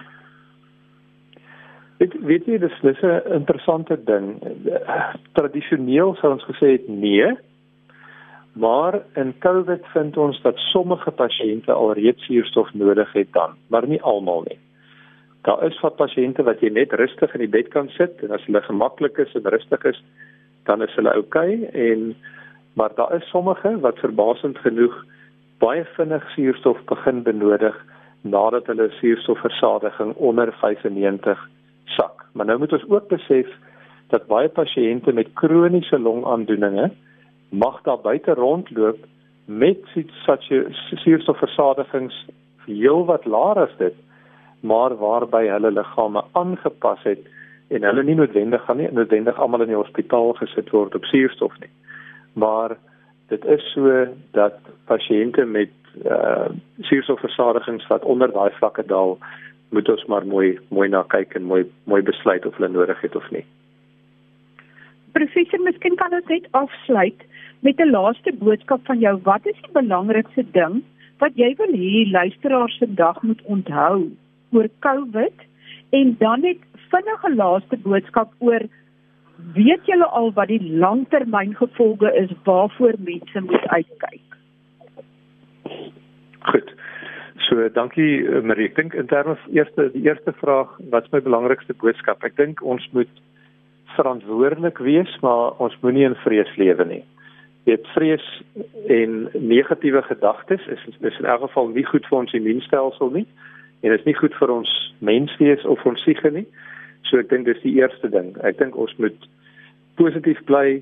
Ek 2.02 2.14
weet 2.26 2.46
jy 2.46 2.58
dis 2.58 2.82
'n 2.82 3.22
interessante 3.34 3.98
ding. 4.04 4.42
Tradisioneel 5.34 6.16
sou 6.16 6.34
ons 6.34 6.46
gesê 6.50 6.72
het 6.72 6.88
nee, 6.88 7.38
Maar 8.54 9.02
in 9.14 9.38
COVID 9.40 9.86
vind 9.94 10.18
ons 10.18 10.42
dat 10.42 10.58
sommige 10.58 11.12
pasiënte 11.12 11.72
alreeds 11.72 12.26
suurstof 12.26 12.74
nodig 12.74 13.14
het 13.14 13.32
dan, 13.32 13.56
maar 13.68 13.88
nie 13.88 14.02
almal 14.02 14.44
nie. 14.48 14.60
Daar 15.42 15.64
is 15.66 15.80
wat 15.80 15.96
pasiënte 15.96 16.44
wat 16.44 16.60
jy 16.60 16.70
net 16.70 16.92
rustig 16.94 17.34
in 17.34 17.46
die 17.46 17.54
bed 17.54 17.72
kan 17.72 17.88
sit 17.96 18.20
en 18.22 18.36
as 18.36 18.44
hulle 18.46 18.62
gemaklik 18.62 19.18
is 19.24 19.32
en 19.40 19.48
rustig 19.48 19.88
is, 19.88 20.04
dan 20.68 20.84
is 20.84 20.96
hulle 21.00 21.16
oukei 21.16 21.64
okay, 21.64 21.88
en 21.88 22.12
maar 22.74 22.92
daar 22.96 23.16
is 23.16 23.30
sommige 23.30 23.80
wat 23.80 24.00
verbasend 24.00 24.58
genoeg 24.58 25.06
baie 25.58 25.86
vinnig 25.96 26.30
suurstof 26.30 26.84
begin 26.90 27.24
benodig 27.24 27.76
nadat 28.22 28.66
hulle 28.66 28.90
suurstofversadiging 28.90 30.14
onder 30.16 30.54
95 30.54 31.50
sak. 31.86 32.26
Maar 32.34 32.46
nou 32.46 32.58
moet 32.60 32.74
ons 32.74 32.90
ook 32.90 33.08
besef 33.08 33.48
dat 34.08 34.28
baie 34.28 34.50
pasiënte 34.50 35.14
met 35.14 35.34
kroniese 35.34 36.00
longaandoeninge 36.00 36.92
mag 37.50 37.82
daar 37.82 38.00
buite 38.02 38.34
rondloop 38.34 38.98
met 39.46 39.78
suurstofversadigings 41.04 42.26
heel 42.66 43.06
wat 43.06 43.26
laer 43.26 43.58
as 43.66 43.78
dit 43.78 43.94
maar 44.60 44.96
waarby 44.98 45.48
hulle 45.48 45.72
liggame 45.72 46.24
aangepas 46.32 47.04
het 47.04 47.24
en 47.68 47.84
hulle 47.84 48.04
nie 48.04 48.16
noodwendig 48.16 48.66
gaan 48.66 48.78
nie 48.78 48.92
noodwendig 48.92 49.40
almal 49.40 49.66
in 49.66 49.74
die 49.74 49.80
hospitaal 49.80 50.34
gesit 50.40 50.70
word 50.70 50.96
op 50.96 51.08
suurstof 51.10 51.58
nie 51.60 51.72
maar 52.34 52.78
dit 53.28 53.46
is 53.46 53.64
so 53.74 54.08
dat 54.32 54.60
pasiënte 54.86 55.46
met 55.46 55.72
uh, 56.06 56.50
suurstofversadigings 56.82 57.88
wat 57.88 58.04
onder 58.04 58.32
daai 58.32 58.52
vlakke 58.60 58.86
daal 58.86 59.18
moet 59.70 59.90
ons 59.90 60.06
maar 60.06 60.26
mooi 60.26 60.60
mooi 60.70 60.90
na 60.90 61.04
kyk 61.08 61.36
en 61.36 61.44
mooi 61.44 61.64
mooi 61.84 62.02
besluit 62.02 62.46
of 62.46 62.56
hulle 62.56 62.72
nodig 62.72 63.02
het 63.02 63.16
of 63.16 63.32
nie 63.32 63.46
Professor, 65.12 65.60
miskien 65.60 65.98
kan 66.00 66.14
ons 66.16 66.28
net 66.32 66.48
afsluit 66.56 67.24
met 67.68 67.80
'n 67.80 67.92
laaste 67.92 68.32
boodskap 68.40 68.86
van 68.86 69.00
jou. 69.00 69.20
Wat 69.24 69.46
is 69.46 69.60
die 69.62 69.74
belangrikste 69.74 70.46
ding 70.52 70.84
wat 71.20 71.36
jy 71.36 71.54
wil 71.58 71.74
hê 71.76 72.12
luisteraars 72.12 72.78
vandag 72.80 73.22
moet 73.22 73.42
onthou 73.44 74.12
oor 74.52 74.68
COVID? 74.80 75.34
En 75.90 76.16
dan 76.20 76.42
net 76.42 76.58
vinnige 76.92 77.36
laaste 77.36 77.78
boodskap 77.78 78.32
oor 78.40 78.62
weet 79.54 79.86
julle 79.86 80.06
al 80.06 80.32
wat 80.34 80.48
die 80.48 80.64
langtermyngevolge 80.64 82.14
is 82.16 82.32
waarvoor 82.44 82.94
mense 83.00 83.42
moet 83.42 83.68
uitkyk? 83.68 84.28
Goed. 86.40 86.74
So, 87.38 87.70
dankie 87.74 88.42
Marie. 88.42 88.70
Ek 88.70 88.76
dink 88.76 88.94
in 88.94 89.10
terme 89.12 89.36
van 89.36 89.58
eerste 89.58 89.90
die 89.94 90.06
eerste 90.08 90.34
vraag, 90.40 90.72
wat 90.94 91.08
is 91.08 91.12
my 91.12 91.22
belangrikste 91.22 91.74
boodskap? 91.74 92.24
Ek 92.24 92.38
dink 92.38 92.62
ons 92.64 92.86
moet 92.96 93.22
verantwoordelik 93.96 94.78
wees, 94.78 95.12
maar 95.22 95.58
ons 95.60 95.76
moenie 95.82 96.06
in 96.08 96.16
vrees 96.24 96.52
lewe 96.56 96.86
nie. 96.88 97.04
Dit 97.68 97.86
vrees 97.94 98.24
en 98.88 99.28
negatiewe 99.34 100.02
gedagtes 100.08 100.64
is 100.68 100.86
is 101.02 101.20
in 101.20 101.26
elk 101.30 101.44
geval 101.50 101.70
nie 101.76 101.86
goed 101.86 102.08
vir 102.10 102.18
ons 102.24 102.34
immuunstelsel 102.34 103.12
nie 103.14 103.28
en 103.82 103.94
is 103.94 104.06
nie 104.06 104.16
goed 104.18 104.34
vir 104.38 104.54
ons 104.54 104.72
menswees 105.00 105.66
of 105.66 105.84
ons 105.86 106.02
siege 106.06 106.32
nie. 106.32 106.48
So 107.10 107.18
ek 107.18 107.30
dink 107.30 107.46
dis 107.46 107.62
die 107.64 107.76
eerste 107.80 108.10
ding. 108.10 108.36
Ek 108.44 108.58
dink 108.58 108.76
ons 108.76 108.94
moet 108.98 109.30
positief 110.00 110.40
bly. 110.46 110.82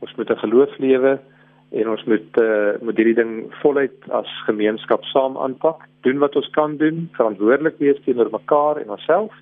Ons 0.00 0.14
moet 0.16 0.30
'n 0.30 0.42
geloof 0.44 0.78
lewe 0.78 1.18
en 1.70 1.88
ons 1.88 2.04
moet 2.04 2.40
uh, 2.40 2.80
moet 2.80 2.96
hierdie 2.96 3.18
ding 3.18 3.52
voluit 3.62 4.08
as 4.16 4.30
gemeenskap 4.46 5.04
saam 5.04 5.36
aanpak, 5.36 5.84
doen 6.06 6.18
wat 6.18 6.36
ons 6.36 6.48
kan 6.56 6.76
doen, 6.80 7.08
verantwoordelik 7.12 7.76
wees 7.78 8.00
teenoor 8.04 8.30
mekaar 8.32 8.80
en 8.80 8.90
onsself. 8.90 9.34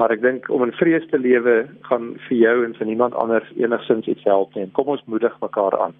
Maar 0.00 0.10
ek 0.10 0.22
dink 0.24 0.48
om 0.50 0.64
in 0.64 0.72
vrees 0.72 1.04
te 1.10 1.18
lewe 1.18 1.68
gaan 1.88 2.14
vir 2.28 2.36
jou 2.38 2.56
en 2.64 2.74
vir 2.74 2.86
niemand 2.86 3.14
anders 3.14 3.50
enigsins 3.60 4.08
iets 4.10 4.24
help 4.24 4.54
nie. 4.54 4.66
Kom 4.72 4.88
ons 4.96 5.04
moedig 5.04 5.36
mekaar 5.40 5.76
aan. 5.78 5.94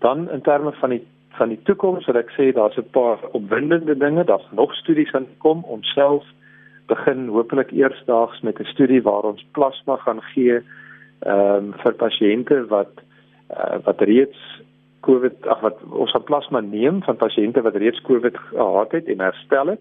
Dan 0.00 0.30
in 0.30 0.42
terme 0.42 0.72
van 0.80 0.96
die 0.96 1.04
van 1.38 1.52
die 1.52 1.60
toekoms, 1.68 2.06
wil 2.06 2.16
ek 2.18 2.32
sê 2.34 2.50
daar's 2.52 2.78
'n 2.78 2.90
paar 2.90 3.18
opwindende 3.32 3.94
dinge, 3.94 4.24
daar's 4.24 4.48
nog 4.50 4.74
studies 4.74 5.12
aan 5.14 5.26
kom 5.38 5.62
om 5.64 5.82
self 5.82 6.24
begin 6.88 7.28
hopelik 7.28 7.70
eersdaags 7.70 8.40
met 8.40 8.60
'n 8.60 8.72
studie 8.74 9.02
waar 9.02 9.24
ons 9.32 9.46
plasma 9.52 9.96
gaan 9.96 10.22
gee 10.32 10.56
ehm 11.20 11.56
um, 11.56 11.72
vir 11.82 11.94
pasiënte 12.04 12.66
wat 12.68 12.94
uh, 13.50 13.78
wat 13.84 14.00
reeds 14.00 14.40
COVID 15.00 15.46
ag 15.46 15.60
wat 15.60 15.78
ons 15.90 16.10
van 16.10 16.24
plasma 16.24 16.60
neem 16.60 17.02
van 17.02 17.16
pasiënte 17.16 17.62
wat 17.62 17.76
reeds 17.76 18.00
COVID 18.08 18.36
gehad 18.50 18.92
het 18.92 19.06
en 19.08 19.20
herstel 19.20 19.66
het 19.74 19.80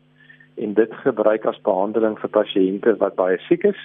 en 0.56 0.74
dit 0.74 0.94
gebruik 1.04 1.46
as 1.46 1.62
behandeling 1.62 2.18
vir 2.20 2.30
pasiënte 2.30 2.96
wat 2.98 3.16
baie 3.16 3.38
siek 3.48 3.64
is. 3.64 3.82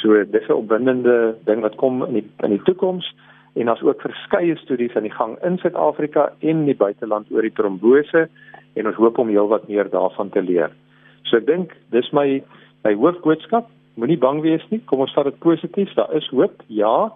So 0.00 0.24
dis 0.24 0.48
'n 0.48 0.60
opwindende 0.62 1.36
ding 1.44 1.60
wat 1.60 1.76
kom 1.76 2.04
in 2.04 2.12
die 2.12 2.28
in 2.42 2.50
die 2.50 2.62
toekoms 2.62 3.14
en 3.54 3.66
daar's 3.66 3.82
ook 3.82 4.00
verskeie 4.00 4.56
studies 4.56 4.96
aan 4.96 5.08
die 5.08 5.18
gang 5.18 5.36
in 5.44 5.58
Suid-Afrika 5.58 6.32
en 6.38 6.48
in 6.48 6.64
die 6.64 6.76
buiteland 6.76 7.26
oor 7.30 7.42
die 7.42 7.52
trombose 7.52 8.28
en 8.74 8.86
ons 8.86 8.96
hoop 8.96 9.18
om 9.18 9.28
heelwat 9.28 9.68
meer 9.68 9.90
daarvan 9.90 10.30
te 10.30 10.42
leer. 10.42 10.70
So 11.28 11.36
ek 11.36 11.46
dink 11.46 11.74
dis 11.94 12.10
my 12.12 12.42
my 12.84 12.94
hoofboodskap. 12.94 13.68
Moenie 14.00 14.18
bang 14.18 14.40
wees 14.40 14.64
nie. 14.70 14.80
Kom 14.88 15.02
ons 15.04 15.14
vat 15.14 15.28
dit 15.28 15.38
positief. 15.38 15.92
Daar 15.94 16.14
is 16.16 16.28
hoop. 16.32 16.62
Ja, 16.68 17.10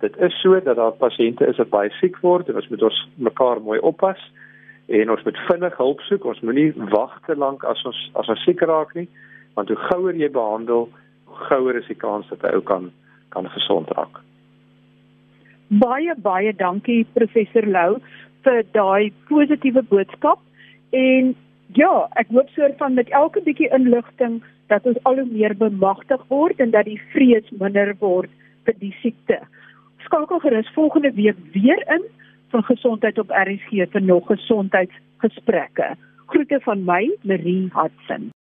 dit 0.00 0.16
is 0.18 0.40
so 0.42 0.58
dat 0.60 0.76
daar 0.76 0.96
pasiënte 0.98 1.46
is 1.46 1.60
wat 1.62 1.70
baie 1.70 1.92
siek 2.00 2.18
word 2.22 2.48
en 2.48 2.58
ons 2.60 2.68
moet 2.72 2.82
ons 2.82 2.98
mekaar 3.28 3.62
mooi 3.62 3.78
oppas 3.78 4.20
en 4.88 5.10
ons 5.10 5.22
moet 5.24 5.38
vinnig 5.48 5.78
hulp 5.80 6.02
soek. 6.08 6.26
Ons 6.28 6.42
moenie 6.44 6.72
wag 6.92 7.14
te 7.26 7.36
lank 7.36 7.64
as 7.64 7.80
ons 7.88 8.00
as 8.20 8.28
ons 8.28 8.44
siek 8.44 8.60
raak 8.68 8.94
nie, 8.98 9.08
want 9.56 9.70
hoe 9.72 9.80
gouer 9.88 10.18
jy 10.18 10.28
behandel, 10.32 10.88
hoe 11.30 11.48
gouer 11.48 11.78
is 11.80 11.88
die 11.88 11.98
kans 11.98 12.28
dat 12.28 12.44
'n 12.44 12.54
ou 12.58 12.62
kan 12.62 12.92
kan 13.30 13.48
gesond 13.50 13.88
raak. 13.96 14.20
Baie 15.68 16.14
baie 16.16 16.52
dankie 16.52 17.06
professor 17.14 17.66
Lou 17.66 17.98
vir 18.44 18.62
daai 18.72 19.12
positiewe 19.28 19.82
boodskap 19.82 20.38
en 20.92 21.34
ja, 21.78 22.08
ek 22.20 22.30
hoop 22.34 22.48
soort 22.54 22.78
van 22.78 22.94
met 22.94 23.10
elke 23.10 23.42
bietjie 23.42 23.70
inligting 23.74 24.42
dat 24.72 24.86
ons 24.86 24.98
al 25.02 25.20
hoe 25.20 25.28
meer 25.30 25.56
bemagtig 25.56 26.22
word 26.28 26.60
en 26.60 26.70
dat 26.70 26.88
die 26.88 27.00
vrees 27.12 27.50
minder 27.60 27.94
word 28.00 28.30
vir 28.64 28.78
die 28.80 28.94
siekte 29.02 29.42
skakel 30.04 30.38
gerus 30.38 30.70
volgende 30.72 31.12
week 31.12 31.36
weer 31.52 31.80
in 31.88 32.02
van 32.48 32.62
gesondheid 32.62 33.18
op 33.18 33.30
RSG 33.30 33.88
vir 33.90 34.02
nog 34.02 34.26
gesondheidsgesprekke. 34.26 35.94
Groete 36.26 36.60
van 36.60 36.84
my, 36.84 37.02
Marie 37.22 37.70
Hudson. 37.74 38.33